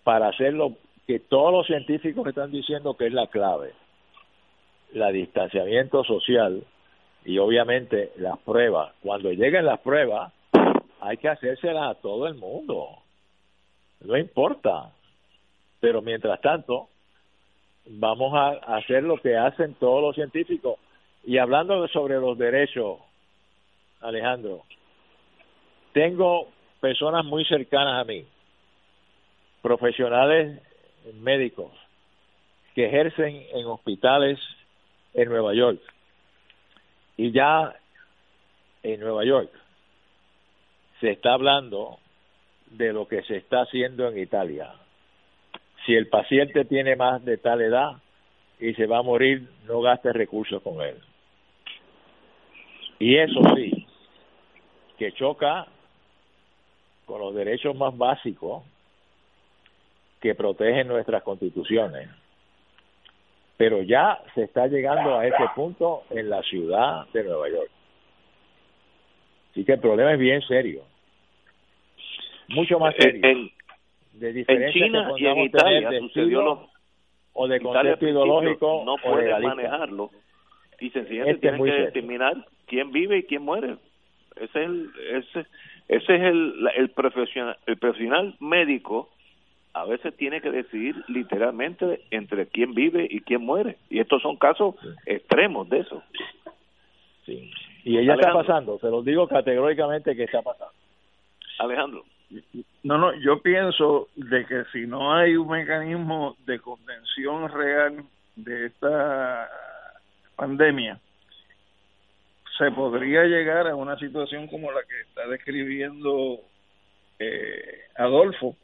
[0.04, 0.74] para hacer lo
[1.08, 3.72] que todos los científicos están diciendo que es la clave,
[4.92, 6.66] la distanciamiento social
[7.26, 8.94] y obviamente las pruebas.
[9.02, 10.34] Cuando lleguen las pruebas,
[11.00, 12.90] hay que hacérsela a todo el mundo.
[14.02, 14.92] No importa.
[15.80, 16.88] Pero mientras tanto,
[17.86, 20.78] vamos a hacer lo que hacen todos los científicos.
[21.26, 23.00] Y hablando sobre los derechos,
[24.02, 24.64] Alejandro,
[25.94, 26.50] tengo
[26.82, 28.26] personas muy cercanas a mí,
[29.62, 30.62] profesionales
[31.16, 31.72] médicos,
[32.76, 34.40] que ejercen en hospitales
[35.14, 35.80] en Nueva York.
[37.18, 37.76] Y ya
[38.82, 39.52] en Nueva York
[41.00, 42.00] se está hablando
[42.72, 44.74] de lo que se está haciendo en Italia.
[45.86, 47.98] Si el paciente tiene más de tal edad
[48.60, 50.98] y se va a morir, no gaste recursos con él.
[53.00, 53.86] Y eso sí,
[54.98, 55.68] que choca
[57.06, 58.64] con los derechos más básicos
[60.22, 62.08] que protegen nuestras constituciones.
[63.58, 67.70] Pero ya se está llegando a ese punto en la ciudad de Nueva York.
[69.52, 70.82] Así que el problema es bien serio.
[72.50, 73.22] Mucho más serio.
[73.24, 73.52] En,
[74.14, 76.74] de en China y en Italia sucedió lo
[77.34, 80.12] o de concepto ideológico no puede manejarlo.
[80.80, 83.78] Y sencillamente este tienen que determinar quién vive y quién muere.
[84.36, 85.40] Ese es el ese,
[85.88, 89.10] ese es el, el profesional el profesional médico
[89.74, 93.78] a veces tiene que decidir literalmente entre quién vive y quién muere.
[93.90, 94.76] Y estos son casos
[95.06, 96.04] extremos de eso.
[97.26, 97.52] Sí.
[97.84, 100.74] Y ella está pasando se los digo categóricamente que está pasando.
[101.60, 102.04] Alejandro.
[102.84, 108.04] No, no, yo pienso de que si no hay un mecanismo de contención real
[108.36, 109.50] de esta
[110.36, 111.00] pandemia,
[112.58, 116.40] se podría llegar a una situación como la que está describiendo
[117.20, 118.56] eh, Adolfo,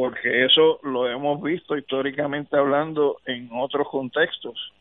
[0.00, 4.72] porque eso lo hemos visto históricamente hablando en otros contextos,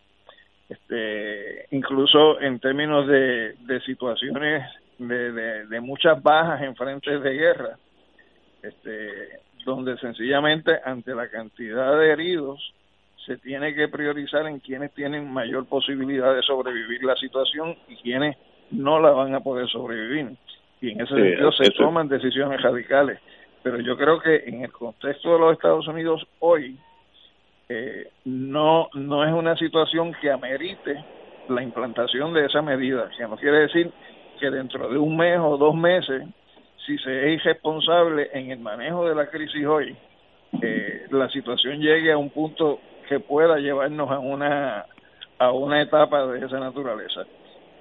[0.69, 4.63] este, incluso en términos de, de situaciones
[4.97, 7.77] de, de, muchas bajas en frentes de guerra,
[8.63, 12.73] este, donde sencillamente ante la cantidad de heridos
[13.25, 18.37] se tiene que priorizar en quienes tienen mayor posibilidad de sobrevivir la situación y quienes
[18.71, 20.37] no la van a poder sobrevivir.
[20.79, 23.19] Y en ese sentido se toman decisiones radicales.
[23.63, 26.77] Pero yo creo que en el contexto de los Estados Unidos hoy
[27.67, 31.03] eh, no, no es una situación que amerite
[31.49, 33.91] la implantación de esa medida, que no quiere decir
[34.39, 36.23] que dentro de un mes o dos meses,
[36.85, 39.95] si se es irresponsable en el manejo de la crisis hoy,
[40.61, 44.85] eh, la situación llegue a un punto que pueda llevarnos a una
[45.39, 47.21] a una etapa de esa naturaleza.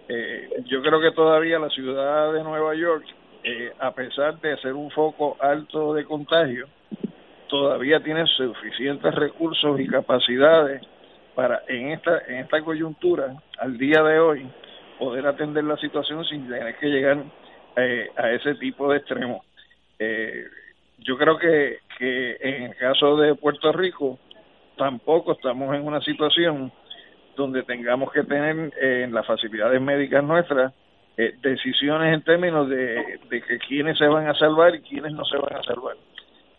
[0.09, 3.05] Eh, yo creo que todavía la ciudad de Nueva York,
[3.45, 6.67] eh, a pesar de ser un foco alto de contagio,
[7.49, 10.83] todavía tiene suficientes recursos y capacidades
[11.35, 14.51] para en esta en esta coyuntura al día de hoy
[14.99, 17.23] poder atender la situación sin tener que llegar
[17.77, 19.45] eh, a ese tipo de extremo.
[19.99, 20.45] Eh,
[20.99, 24.19] yo creo que, que en el caso de Puerto Rico
[24.77, 26.73] tampoco estamos en una situación
[27.37, 30.73] donde tengamos que tener eh, en las facilidades médicas nuestras
[31.19, 35.25] eh, decisiones en términos de, de que quiénes se van a salvar y quiénes no
[35.25, 35.97] se van a salvar.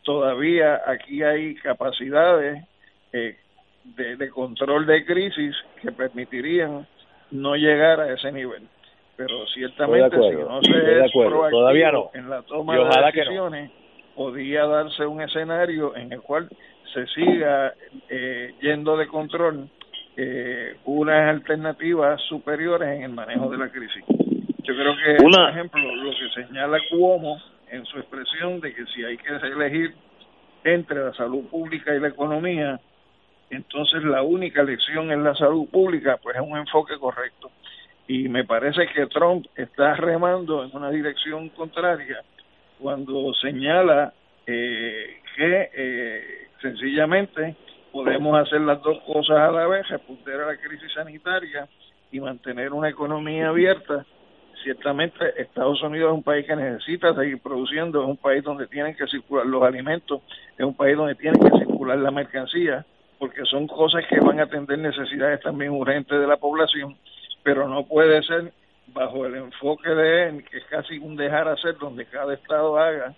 [0.03, 2.65] Todavía aquí hay capacidades
[3.13, 3.37] eh,
[3.83, 6.85] de, de control de crisis que permitirían
[7.31, 8.67] no llegar a ese nivel.
[9.15, 13.71] Pero ciertamente si no se es proactivo en la toma de decisiones,
[14.15, 16.49] podría darse un escenario en el cual
[16.93, 17.73] se siga
[18.09, 19.69] eh, yendo de control
[20.17, 24.03] eh, unas alternativas superiores en el manejo de la crisis.
[24.69, 27.41] Yo creo que, por ejemplo, lo que señala Cuomo
[27.71, 29.95] en su expresión de que si hay que elegir
[30.63, 32.79] entre la salud pública y la economía,
[33.49, 37.49] entonces la única elección es la salud pública, pues es un enfoque correcto.
[38.07, 42.21] Y me parece que Trump está remando en una dirección contraria
[42.77, 44.13] cuando señala
[44.45, 47.55] eh, que eh, sencillamente
[47.91, 51.67] podemos hacer las dos cosas a la vez, responder a la crisis sanitaria
[52.11, 54.05] y mantener una economía abierta.
[54.63, 58.95] Ciertamente Estados Unidos es un país que necesita seguir produciendo, es un país donde tienen
[58.95, 60.21] que circular los alimentos,
[60.57, 62.85] es un país donde tienen que circular la mercancía,
[63.17, 66.97] porque son cosas que van a atender necesidades también urgentes de la población,
[67.41, 68.51] pero no puede ser
[68.87, 73.13] bajo el enfoque de que es casi un dejar hacer, donde cada estado haga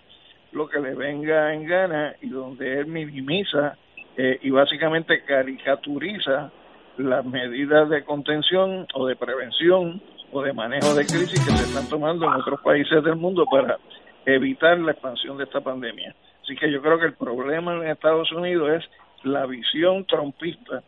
[0.52, 3.76] lo que le venga en gana y donde él minimiza
[4.16, 6.52] eh, y básicamente caricaturiza
[6.98, 10.02] las medidas de contención o de prevención
[10.32, 13.78] o de manejo de crisis que se están tomando en otros países del mundo para
[14.24, 16.14] evitar la expansión de esta pandemia.
[16.42, 20.82] Así que yo creo que el problema en Estados Unidos es la visión trompista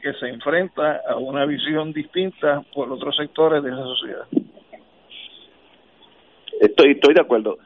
[0.00, 4.26] que se enfrenta a una visión distinta por otros sectores de esa sociedad.
[6.60, 7.58] Estoy, estoy de acuerdo.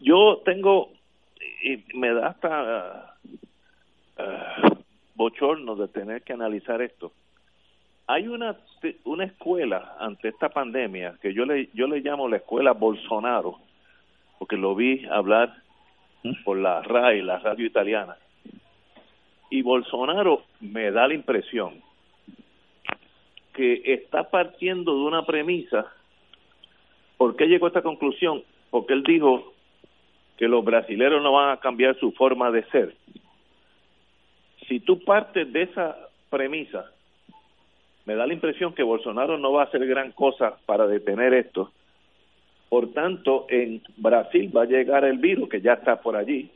[0.00, 0.90] Yo tengo,
[1.62, 3.16] y me da hasta
[4.18, 4.76] uh,
[5.14, 7.12] bochorno de tener que analizar esto.
[8.06, 8.56] Hay una,
[9.04, 13.58] una escuela ante esta pandemia que yo le, yo le llamo la escuela Bolsonaro,
[14.38, 15.54] porque lo vi hablar
[16.44, 18.16] por la RAI, la radio italiana
[19.50, 21.82] y Bolsonaro me da la impresión
[23.52, 25.92] que está partiendo de una premisa.
[27.18, 28.42] ¿Por qué llegó a esta conclusión?
[28.70, 29.52] Porque él dijo
[30.38, 32.94] que los brasileños no van a cambiar su forma de ser.
[34.68, 35.96] Si tú partes de esa
[36.30, 36.90] premisa,
[38.10, 41.70] me da la impresión que Bolsonaro no va a hacer gran cosa para detener esto.
[42.68, 46.50] Por tanto, en Brasil va a llegar el virus, que ya está por allí,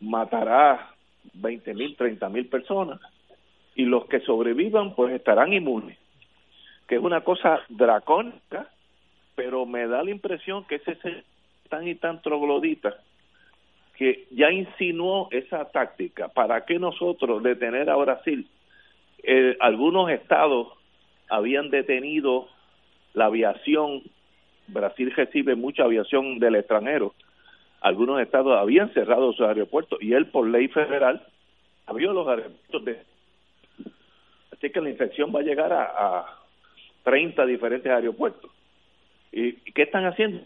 [0.00, 0.90] matará
[1.34, 2.98] 20 mil, 30 mil personas
[3.76, 5.96] y los que sobrevivan pues estarán inmunes,
[6.88, 8.68] que es una cosa dracónica,
[9.36, 11.24] pero me da la impresión que ese es
[11.68, 12.96] tan y tan troglodita
[13.96, 16.26] que ya insinuó esa táctica.
[16.26, 18.48] ¿Para qué nosotros detener a Brasil?
[19.28, 20.68] Eh, algunos estados
[21.28, 22.46] habían detenido
[23.12, 24.02] la aviación,
[24.68, 27.12] Brasil recibe mucha aviación del extranjero,
[27.80, 31.26] algunos estados habían cerrado sus aeropuertos y él por ley federal
[31.86, 33.00] abrió los aeropuertos de
[34.52, 36.26] así que la infección va a llegar a, a
[37.02, 38.50] 30 diferentes aeropuertos.
[39.32, 40.42] ¿Y, qué están haciendo?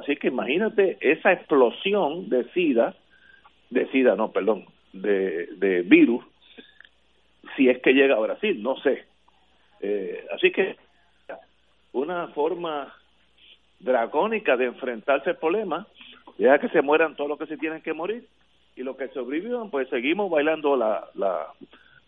[0.00, 2.94] así que imagínate esa explosión de SIDA
[3.70, 6.24] de SIDA, no, perdón de, de virus
[7.58, 9.04] si es que llega a Brasil, no sé.
[9.80, 10.76] Eh, así que
[11.92, 12.94] una forma
[13.80, 15.86] dracónica de enfrentarse al problema
[16.38, 18.24] ya que se mueran todos los que se tienen que morir
[18.76, 21.46] y los que sobrevivan pues seguimos bailando la la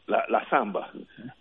[0.07, 0.91] la, la samba.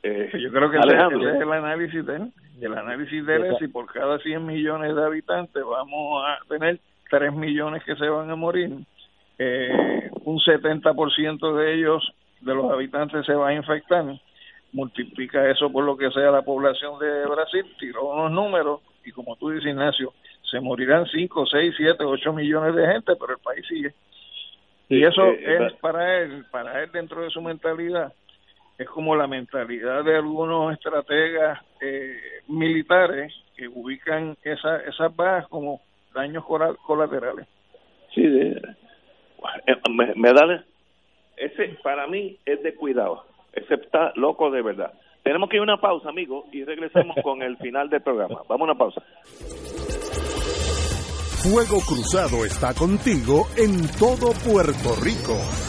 [0.04, 2.32] Eh, yo creo que ese, es el análisis de él
[2.62, 6.80] el análisis de él es si por cada 100 millones de habitantes vamos a tener
[7.10, 8.72] 3 millones que se van a morir
[9.40, 14.06] eh, un 70% de ellos de los habitantes se va a infectar
[14.72, 19.36] multiplica eso por lo que sea la población de Brasil tiró unos números y como
[19.36, 20.14] tú dices Ignacio
[20.50, 23.94] se morirán 5, 6, 7, 8 millones de gente, pero el país sigue.
[24.90, 28.14] y eso eh, es para él, para él dentro de su mentalidad,
[28.78, 35.82] es como la mentalidad de algunos estrategas eh, militares que ubican esa, esas bajas como
[36.16, 36.44] daños
[36.86, 37.46] colaterales.
[38.16, 38.62] Sí, eh,
[39.92, 40.66] me, me da
[41.40, 44.94] ese para mí es de cuidado, ese está loco de verdad.
[45.24, 48.42] Tenemos que ir a una pausa, amigo, y regresamos con el final del programa.
[48.48, 49.02] Vamos a una pausa.
[51.42, 55.69] Fuego Cruzado está contigo en todo Puerto Rico.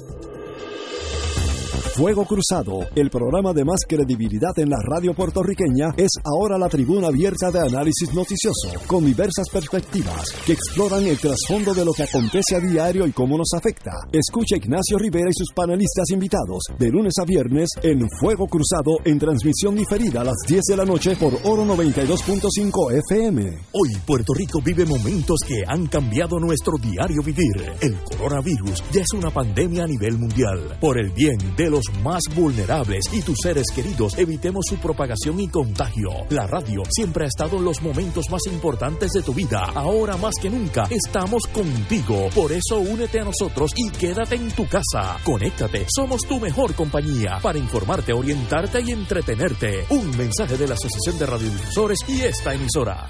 [1.81, 7.07] Fuego Cruzado, el programa de más credibilidad en la radio puertorriqueña, es ahora la tribuna
[7.07, 12.55] abierta de análisis noticioso, con diversas perspectivas que exploran el trasfondo de lo que acontece
[12.55, 13.91] a diario y cómo nos afecta.
[14.11, 19.17] Escucha Ignacio Rivera y sus panelistas invitados de lunes a viernes en Fuego Cruzado en
[19.17, 23.41] transmisión diferida a las 10 de la noche por Oro 92.5 FM.
[23.73, 27.73] Hoy Puerto Rico vive momentos que han cambiado nuestro diario vivir.
[27.81, 30.77] El coronavirus ya es una pandemia a nivel mundial.
[30.79, 35.47] Por el bien de los más vulnerables y tus seres queridos evitemos su propagación y
[35.47, 36.09] contagio.
[36.29, 39.63] La radio siempre ha estado en los momentos más importantes de tu vida.
[39.73, 42.27] Ahora más que nunca estamos contigo.
[42.35, 45.17] Por eso únete a nosotros y quédate en tu casa.
[45.23, 49.85] Conéctate, somos tu mejor compañía para informarte, orientarte y entretenerte.
[49.89, 53.09] Un mensaje de la Asociación de Radiodifusores y esta emisora.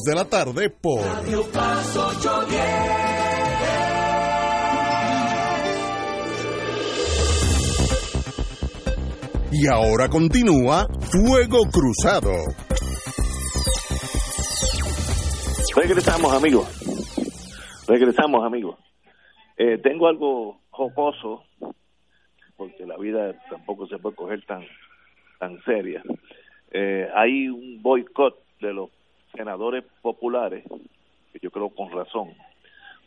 [0.00, 2.62] de la tarde por Radio Paz 810.
[9.52, 12.32] Y ahora continúa Fuego Cruzado.
[15.76, 16.66] Regresamos, amigos.
[17.86, 18.78] Regresamos, amigos.
[19.58, 21.44] Eh, tengo algo jocoso,
[22.56, 24.62] porque la vida tampoco se puede coger tan,
[25.38, 26.02] tan seria.
[26.70, 28.88] Eh, hay un boicot de los
[29.32, 30.64] senadores populares,
[31.32, 32.30] que yo creo con razón,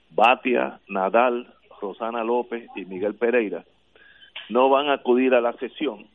[0.10, 1.48] Batia, Nadal,
[1.82, 3.64] Rosana López y Miguel Pereira,
[4.50, 6.08] no van a acudir a la sesión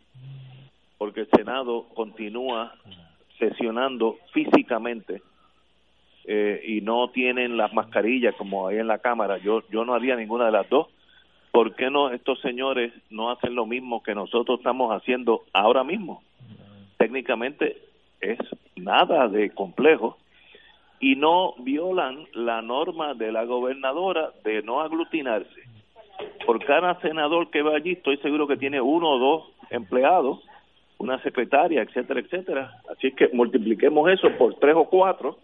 [1.00, 2.74] porque el Senado continúa
[3.38, 5.22] sesionando físicamente
[6.26, 9.38] eh, y no tienen las mascarillas como hay en la Cámara.
[9.38, 10.88] Yo, yo no haría ninguna de las dos.
[11.52, 16.22] ¿Por qué no estos señores no hacen lo mismo que nosotros estamos haciendo ahora mismo?
[16.98, 17.78] Técnicamente
[18.20, 18.38] es
[18.80, 20.18] nada de complejo
[21.00, 25.62] y no violan la norma de la gobernadora de no aglutinarse.
[26.44, 30.40] Por cada senador que va allí, estoy seguro que tiene uno o dos empleados,
[30.98, 32.72] una secretaria, etcétera, etcétera.
[32.90, 35.38] Así que multipliquemos eso por tres o cuatro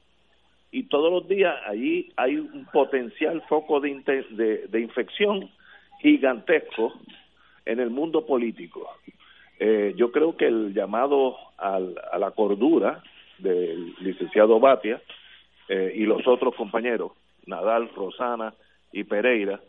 [0.70, 5.48] y todos los días allí hay un potencial foco de, de, infección
[6.00, 6.92] gigantesco
[7.64, 8.86] en el mundo político.
[9.58, 13.02] Eh, yo creo que el llamado al, a la cordura
[13.38, 15.00] del licenciado Batia
[15.68, 17.12] eh, y los otros compañeros,
[17.46, 18.54] Nadal, Rosana
[18.92, 19.60] y Pereira,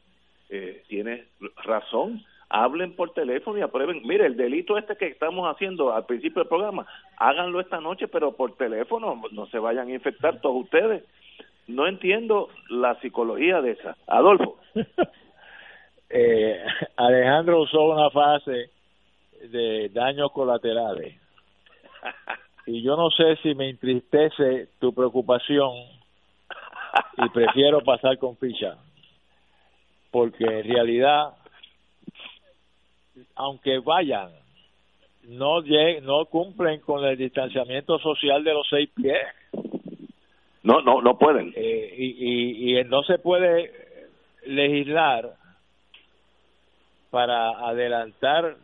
[0.49, 1.25] eh, tiene
[1.63, 2.23] razón.
[2.49, 4.01] Hablen por teléfono y aprueben.
[4.05, 6.87] Mire, el delito este que estamos haciendo al principio del programa,
[7.17, 11.03] háganlo esta noche, pero por teléfono, no se vayan a infectar todos ustedes.
[11.67, 13.97] No entiendo la psicología de esa.
[14.07, 14.57] Adolfo.
[16.09, 16.63] eh,
[16.95, 18.71] Alejandro usó una fase
[19.49, 21.15] de daños colaterales.
[22.67, 25.71] Y yo no sé si me entristece tu preocupación
[27.17, 28.75] y prefiero pasar con ficha.
[30.11, 31.29] Porque en realidad,
[33.35, 34.31] aunque vayan,
[35.29, 39.25] no, no cumplen con el distanciamiento social de los seis pies.
[40.63, 41.53] No, no, no pueden.
[41.55, 43.71] Eh, y, y, y no se puede
[44.45, 45.35] legislar
[47.11, 48.57] para adelantar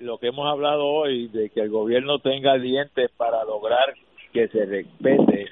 [0.00, 3.94] lo que hemos hablado hoy de que el gobierno tenga dientes para lograr
[4.32, 5.48] que se respete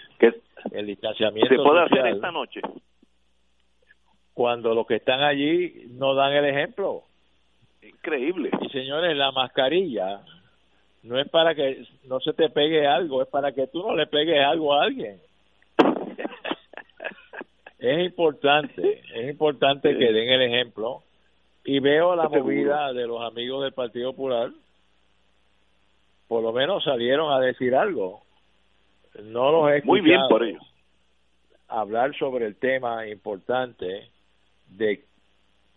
[0.73, 2.61] el distanciamiento se puede hacer esta noche.
[4.35, 7.05] Cuando los que están allí no dan el ejemplo.
[7.83, 8.51] Increíble.
[8.61, 10.20] Y señores la mascarilla
[11.03, 14.07] no es para que no se te pegue algo es para que tú no le
[14.07, 15.20] pegues algo a alguien.
[17.79, 21.05] Es importante es importante que den el ejemplo
[21.64, 24.51] y veo la movida de los amigos del Partido Popular.
[26.26, 28.22] Por lo menos salieron a decir algo.
[29.22, 30.62] No los he muy bien por ellos.
[31.68, 34.09] Hablar sobre el tema importante
[34.68, 35.09] de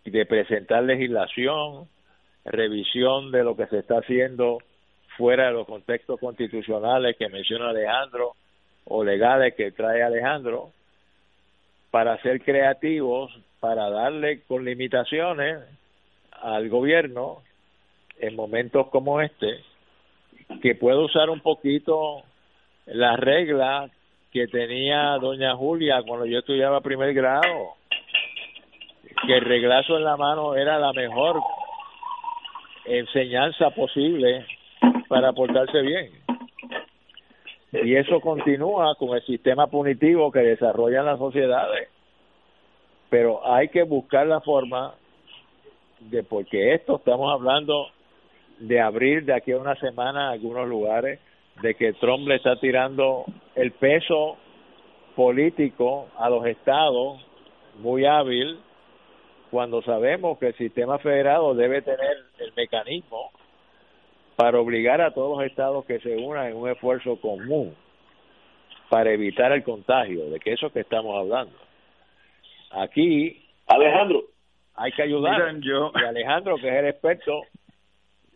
[0.04, 1.88] de presentar legislación
[2.44, 4.58] revisión de lo que se está haciendo
[5.16, 8.32] fuera de los contextos constitucionales que menciona Alejandro
[8.84, 10.72] o legales que trae Alejandro
[11.90, 13.30] para ser creativos
[13.62, 15.60] para darle con limitaciones
[16.32, 17.42] al gobierno
[18.18, 19.60] en momentos como este
[20.60, 22.24] que pueda usar un poquito
[22.86, 23.88] las reglas
[24.32, 27.76] que tenía doña Julia cuando yo estudiaba primer grado
[29.28, 31.40] que el reglazo en la mano era la mejor
[32.84, 34.44] enseñanza posible
[35.06, 36.10] para portarse bien.
[37.74, 41.91] Y eso continúa con el sistema punitivo que desarrollan las sociedades
[43.12, 44.94] pero hay que buscar la forma
[46.00, 47.88] de porque esto estamos hablando
[48.58, 51.20] de abrir de aquí a una semana algunos lugares,
[51.60, 54.38] de que Trump le está tirando el peso
[55.14, 57.20] político a los estados
[57.80, 58.58] muy hábil
[59.50, 63.30] cuando sabemos que el sistema federado debe tener el mecanismo
[64.36, 67.74] para obligar a todos los estados que se unan en un esfuerzo común
[68.88, 71.61] para evitar el contagio, de que eso que estamos hablando.
[72.72, 74.22] Aquí, Alejandro,
[74.74, 75.54] hay que ayudar.
[75.60, 75.92] yo...
[75.94, 77.42] Y Alejandro, que es el experto,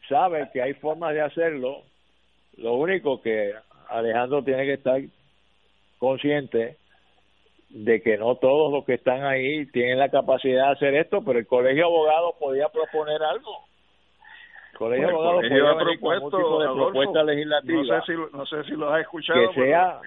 [0.08, 1.82] sabe que hay formas de hacerlo.
[2.58, 3.54] Lo único que
[3.88, 5.00] Alejandro tiene que estar
[5.98, 6.76] consciente
[7.68, 11.38] de que no todos los que están ahí tienen la capacidad de hacer esto, pero
[11.38, 13.64] el colegio de abogados podía proponer algo.
[14.72, 17.82] El colegio de abogados podía venir tipo de propuesta legislativa.
[17.82, 19.50] No sé si, no sé si lo has escuchado.
[19.50, 20.00] Que sea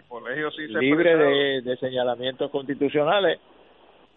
[0.80, 3.40] libre de, de señalamientos constitucionales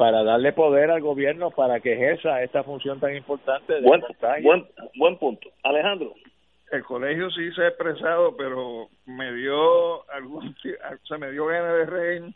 [0.02, 3.74] para darle poder al gobierno para que ejerza esta función tan importante.
[3.74, 4.02] De buen,
[4.42, 4.66] buen,
[4.96, 5.48] buen punto.
[5.62, 6.12] Alejandro.
[6.72, 10.56] El colegio sí se ha expresado, pero me dio algún,
[11.08, 12.34] se me dio ganas de reír,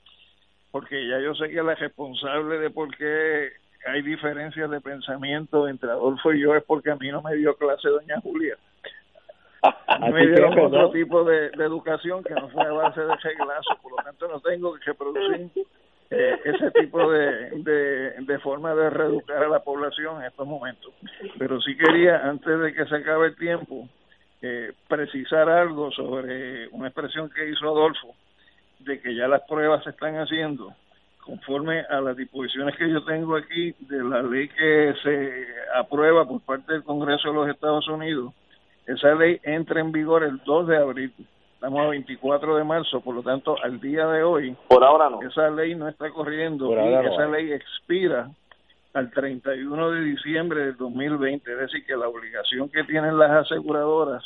[0.71, 3.49] porque ya yo sé que la responsable de por qué
[3.85, 7.57] hay diferencias de pensamiento entre Adolfo y yo es porque a mí no me dio
[7.57, 8.57] clase doña Julia.
[9.89, 13.77] A mí me dio otro tipo de, educación que no fue a base de reglazo,
[13.83, 15.51] por lo tanto no tengo que reproducir
[16.11, 17.51] eh, ese tipo de,
[18.21, 20.93] de, forma de reeducar a la población en estos momentos.
[21.39, 23.89] Pero sí quería, antes de que se acabe el tiempo,
[24.43, 28.15] eh, precisar algo sobre una expresión que hizo Adolfo,
[28.81, 30.73] de que ya las pruebas se están haciendo
[31.25, 36.41] conforme a las disposiciones que yo tengo aquí de la ley que se aprueba por
[36.43, 38.33] parte del Congreso de los Estados Unidos.
[38.87, 41.13] Esa ley entra en vigor el 2 de abril
[41.57, 45.23] Estamos a 24 de marzo, por lo tanto, al día de hoy, por ahora no.
[45.23, 48.29] Esa ley no está corriendo y esa ley expira
[48.93, 54.23] al 31 de diciembre del 2020, es decir, que la obligación que tienen las aseguradoras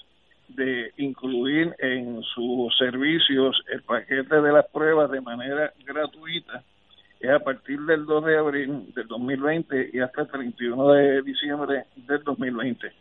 [0.48, 6.64] de incluir en sus servicios el paquete de las pruebas de manera gratuita
[7.20, 11.84] es a partir del 2 de abril del 2020 y hasta el 31 de diciembre
[11.94, 12.92] del 2020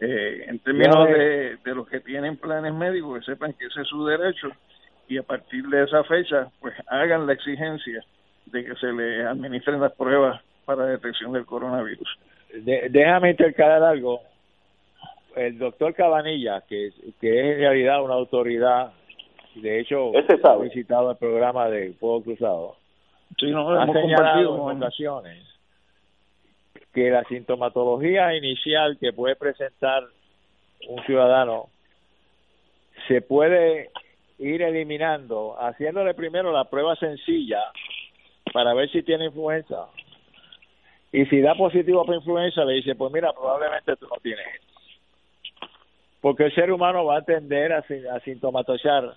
[0.00, 3.88] eh, en términos de, de los que tienen planes médicos, que sepan que ese es
[3.88, 4.48] su derecho
[5.08, 8.04] y a partir de esa fecha, pues hagan la exigencia
[8.46, 12.08] de que se le administren las pruebas para detección del coronavirus.
[12.64, 14.20] déjame intercalar algo.
[15.34, 18.92] El doctor Cabanilla, que, que es en realidad una autoridad,
[19.54, 20.12] de hecho
[20.44, 22.76] ha visitado el programa de Fuego Cruzado,
[23.38, 25.47] sí, no, ha señalado en ocasiones
[26.98, 30.02] que la sintomatología inicial que puede presentar
[30.88, 31.68] un ciudadano
[33.06, 33.90] se puede
[34.40, 37.62] ir eliminando haciéndole primero la prueba sencilla
[38.52, 39.86] para ver si tiene influenza.
[41.12, 44.46] Y si da positivo para influenza le dice pues mira probablemente tú no tienes
[46.20, 49.14] porque el ser humano va a tender a, a sintomatizar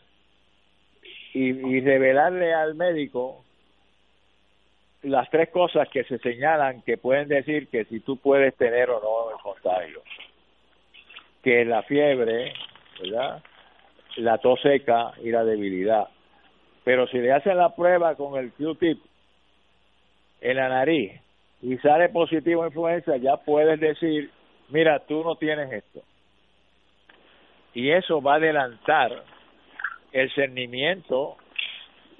[1.34, 3.44] y, y revelarle al médico
[5.04, 9.02] las tres cosas que se señalan que pueden decir que si tú puedes tener o
[9.02, 10.02] no el contagio,
[11.44, 12.54] que la fiebre,
[13.02, 13.42] ¿verdad?
[14.18, 16.08] La tos seca y la debilidad.
[16.84, 19.00] Pero si le hacen la prueba con el Q-tip
[20.42, 21.20] en la nariz
[21.62, 24.32] y sale positivo influenza, ya puedes decir,
[24.70, 26.02] mira, tú no tienes esto.
[27.74, 29.24] y eso va a adelantar
[30.12, 31.38] el cernimiento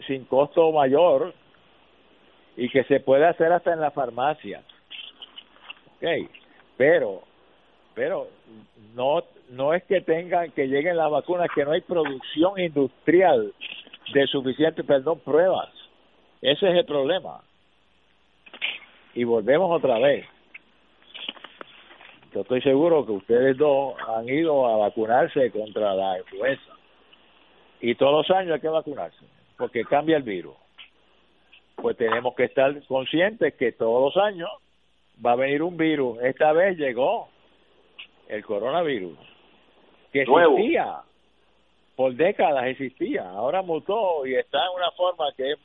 [0.08, 1.34] sin costo mayor
[2.58, 4.62] y que se puede hacer hasta en la farmacia.
[5.98, 6.28] Okay.
[6.78, 7.22] Pero,
[7.94, 8.28] pero
[8.96, 13.54] no, no es que tengan que lleguen las vacunas, que no hay producción industrial
[14.14, 15.70] de suficiente, perdón, pruebas.
[16.42, 17.42] Ese es el problema.
[19.14, 20.26] Y volvemos otra vez.
[22.34, 26.74] Yo estoy seguro que ustedes dos han ido a vacunarse contra la influenza.
[27.82, 29.26] Y todos los años hay que vacunarse,
[29.58, 30.56] porque cambia el virus.
[31.82, 34.50] Pues tenemos que estar conscientes que todos los años
[35.24, 36.22] va a venir un virus.
[36.22, 37.30] Esta vez llegó
[38.28, 39.18] el coronavirus,
[40.14, 41.02] que existía,
[41.96, 45.56] por décadas existía, ahora mutó y está en una forma que,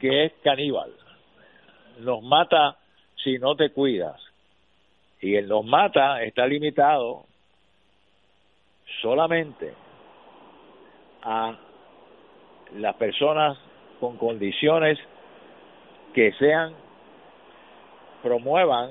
[0.00, 0.92] que es caníbal.
[2.00, 2.76] Nos mata
[3.22, 4.20] si no te cuidas.
[5.20, 7.24] Y el nos mata está limitado
[9.00, 9.72] solamente
[11.22, 11.56] a
[12.74, 13.56] las personas
[14.00, 14.98] con condiciones
[16.12, 16.74] que sean
[18.22, 18.90] promuevan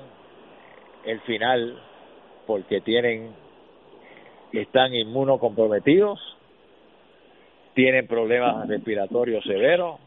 [1.04, 1.80] el final
[2.46, 3.34] porque tienen
[4.52, 6.20] están inmunocomprometidos,
[7.74, 9.98] tienen problemas respiratorios severos,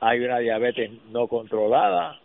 [0.00, 2.18] hay una diabetes no controlada,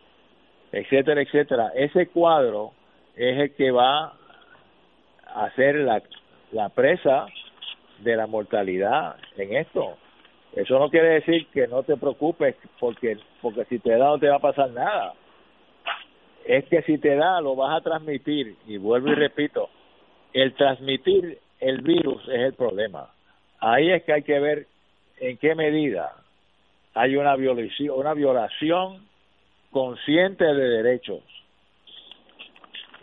[0.71, 1.71] etcétera, etcétera.
[1.75, 2.73] Ese cuadro
[3.15, 4.13] es el que va
[5.25, 6.01] a ser la,
[6.51, 7.27] la presa
[7.99, 9.97] de la mortalidad en esto.
[10.53, 14.30] Eso no quiere decir que no te preocupes porque porque si te da no te
[14.30, 15.13] va a pasar nada.
[16.45, 18.55] Es que si te da lo vas a transmitir.
[18.67, 19.69] Y vuelvo y repito
[20.34, 23.11] el transmitir el virus es el problema.
[23.59, 24.67] Ahí es que hay que ver
[25.19, 26.13] en qué medida
[26.95, 29.07] hay una violación una violación
[29.71, 31.21] consciente de derechos.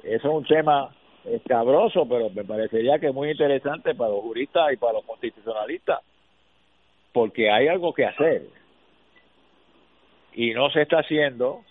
[0.03, 0.91] Eso es un tema
[1.25, 6.01] escabroso pero me parecería que es muy interesante para los juristas y para los constitucionalistas
[7.17, 8.43] porque hay algo que hacer.
[10.35, 11.63] Y no se está haciendo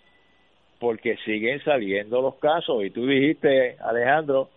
[0.80, 2.84] porque siguen saliendo los casos.
[2.84, 4.50] Y tú dijiste, Alejandro,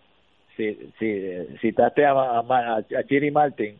[0.57, 3.77] si, si citaste a, a, a Chiri Martin,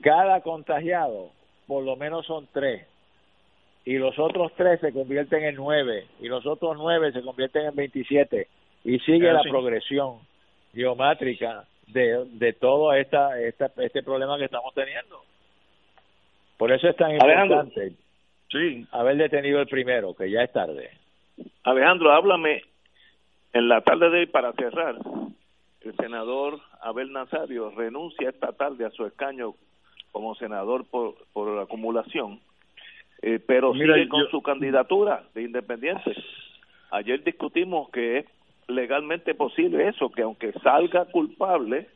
[0.00, 1.30] cada contagiado
[1.66, 2.86] por lo menos son tres.
[3.84, 6.06] Y los otros tres se convierten en nueve.
[6.20, 8.46] Y los otros nueve se convierten en veintisiete.
[8.84, 10.20] Y sigue la progresión
[10.72, 15.28] geométrica de, de todo esta, esta, este problema que estamos teniendo.
[16.60, 17.94] Por eso es tan importante
[18.50, 18.86] Sí.
[18.92, 20.90] Haber detenido el primero, que ya es tarde.
[21.62, 22.64] Alejandro, háblame
[23.54, 24.96] en la tarde de hoy para cerrar.
[25.80, 29.54] El senador Abel Nazario renuncia esta tarde a su escaño
[30.12, 32.40] como senador por, por acumulación,
[33.22, 36.12] eh, pero sigue con su candidatura de independiente.
[36.90, 38.26] Ayer discutimos que es
[38.68, 41.88] legalmente posible eso, que aunque salga culpable,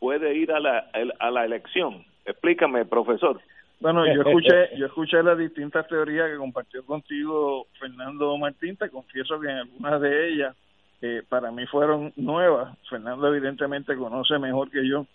[0.00, 0.90] puede ir a la,
[1.20, 2.04] a la elección.
[2.24, 3.40] Explícame, profesor.
[3.80, 8.76] Bueno, yo escuché, yo escuché las distintas teorías que compartió contigo Fernando Martín.
[8.76, 10.56] Te confieso que en algunas de ellas
[11.02, 12.76] eh, para mí fueron nuevas.
[12.88, 15.06] Fernando evidentemente conoce mejor que yo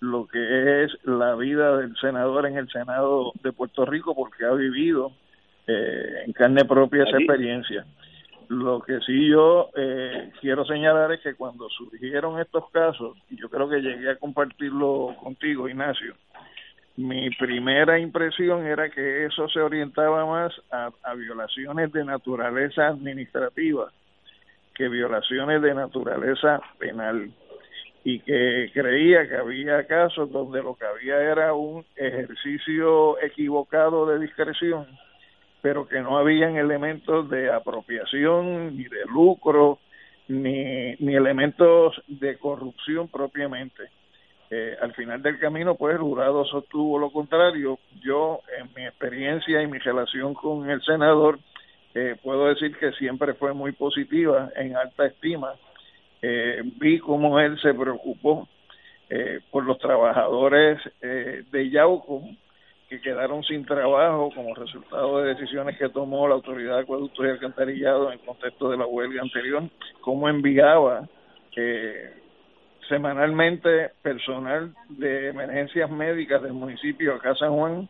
[0.00, 4.52] lo que es la vida del senador en el Senado de Puerto Rico porque ha
[4.52, 5.12] vivido
[5.66, 7.86] eh, en carne propia esa experiencia.
[8.48, 13.48] Lo que sí yo eh, quiero señalar es que cuando surgieron estos casos, y yo
[13.48, 16.14] creo que llegué a compartirlo contigo, Ignacio,
[16.96, 23.90] mi primera impresión era que eso se orientaba más a, violaciones de naturaleza administrativa
[24.74, 27.30] que violaciones de naturaleza penal.
[28.04, 34.20] Y que creía que había casos donde lo que había era un ejercicio equivocado de
[34.20, 34.86] discreción,
[35.60, 39.80] pero que no habían elementos de apropiación ni de lucro
[40.28, 43.84] ni, elementos de corrupción propiamente
[44.50, 47.78] eh, al final del camino, pues el jurado sostuvo lo contrario.
[48.00, 51.38] Yo, en mi experiencia y mi relación con el senador,
[51.94, 55.54] eh, puedo decir que siempre fue muy positiva, en alta estima.
[56.22, 58.48] Eh, vi cómo él se preocupó
[59.08, 62.24] eh, por los trabajadores eh, de Yauco
[62.88, 67.28] que quedaron sin trabajo como resultado de decisiones que tomó la Autoridad de Acueductos y
[67.28, 69.62] Alcantarillado en contexto de la huelga anterior,
[70.00, 71.08] cómo enviaba
[71.54, 72.14] eh,
[72.88, 77.88] semanalmente personal de emergencias médicas del municipio acá San Juan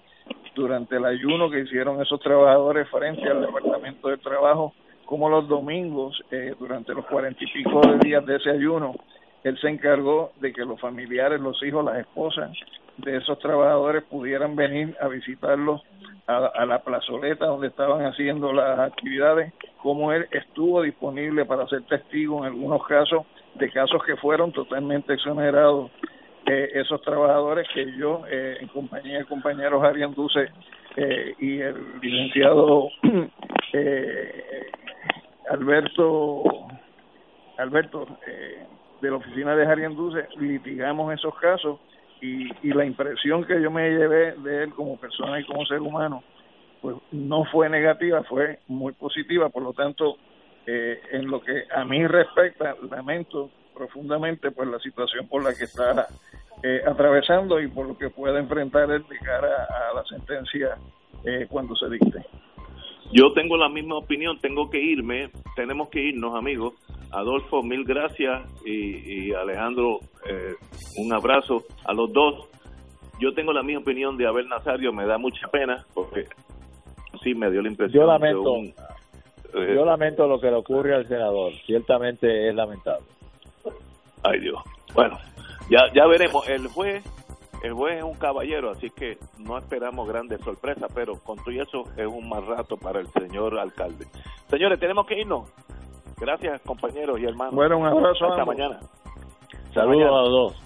[0.55, 4.73] durante el ayuno que hicieron esos trabajadores frente al Departamento de Trabajo,
[5.05, 8.95] como los domingos, eh, durante los cuarenta y pico de días de ese ayuno,
[9.45, 12.51] él se encargó de que los familiares, los hijos, las esposas
[12.97, 15.83] de esos trabajadores pudieran venir a visitarlos
[16.27, 19.53] a, a la plazoleta donde estaban haciendo las actividades,
[19.83, 23.27] como él estuvo disponible para ser testigo en algunos casos
[23.59, 25.91] de casos que fueron totalmente exonerados
[26.47, 30.49] eh, esos trabajadores que yo, eh, en compañía de compañeros Arián Duce
[30.97, 32.89] eh, y el licenciado
[35.51, 36.45] Alberto
[37.59, 38.07] Alberto
[39.01, 41.81] de la oficina de Arián Duce, litigamos esos casos
[42.21, 45.81] y, y la impresión que yo me llevé de él como persona y como ser
[45.81, 46.23] humano
[46.81, 50.17] pues no fue negativa, fue muy positiva, por lo tanto,
[50.67, 56.09] en lo que a mí respecta, lamento profundamente por la situación por la que está
[56.63, 60.79] eh, atravesando y por lo que pueda enfrentar él de cara a la sentencia
[61.25, 62.25] eh, cuando se dicte.
[63.13, 66.75] Yo tengo la misma opinión, tengo que irme, tenemos que irnos amigos.
[67.13, 70.55] Adolfo, mil gracias y, Alejandro, eh,
[70.97, 72.49] un abrazo a los dos.
[73.21, 76.25] Yo tengo la misma opinión de Abel Nazario, me da mucha pena porque
[77.23, 78.03] sí me dio la impresión.
[78.03, 78.55] Yo lamento,
[79.57, 83.07] yo lamento lo que le ocurre al senador, ciertamente es lamentable.
[84.23, 84.59] Ay Dios.
[84.95, 85.19] Bueno,
[85.71, 86.49] ya ya veremos.
[86.49, 87.05] El juez
[87.63, 91.85] el juez es un caballero, así que no esperamos grandes sorpresas, pero con todo eso
[91.97, 94.07] es un mal rato para el señor alcalde.
[94.49, 95.49] Señores, tenemos que irnos.
[96.19, 97.55] Gracias, compañeros y hermanos.
[97.55, 98.27] Bueno, un abrazo.
[98.27, 98.81] Hasta mañana.
[99.75, 100.66] Saludos a los dos.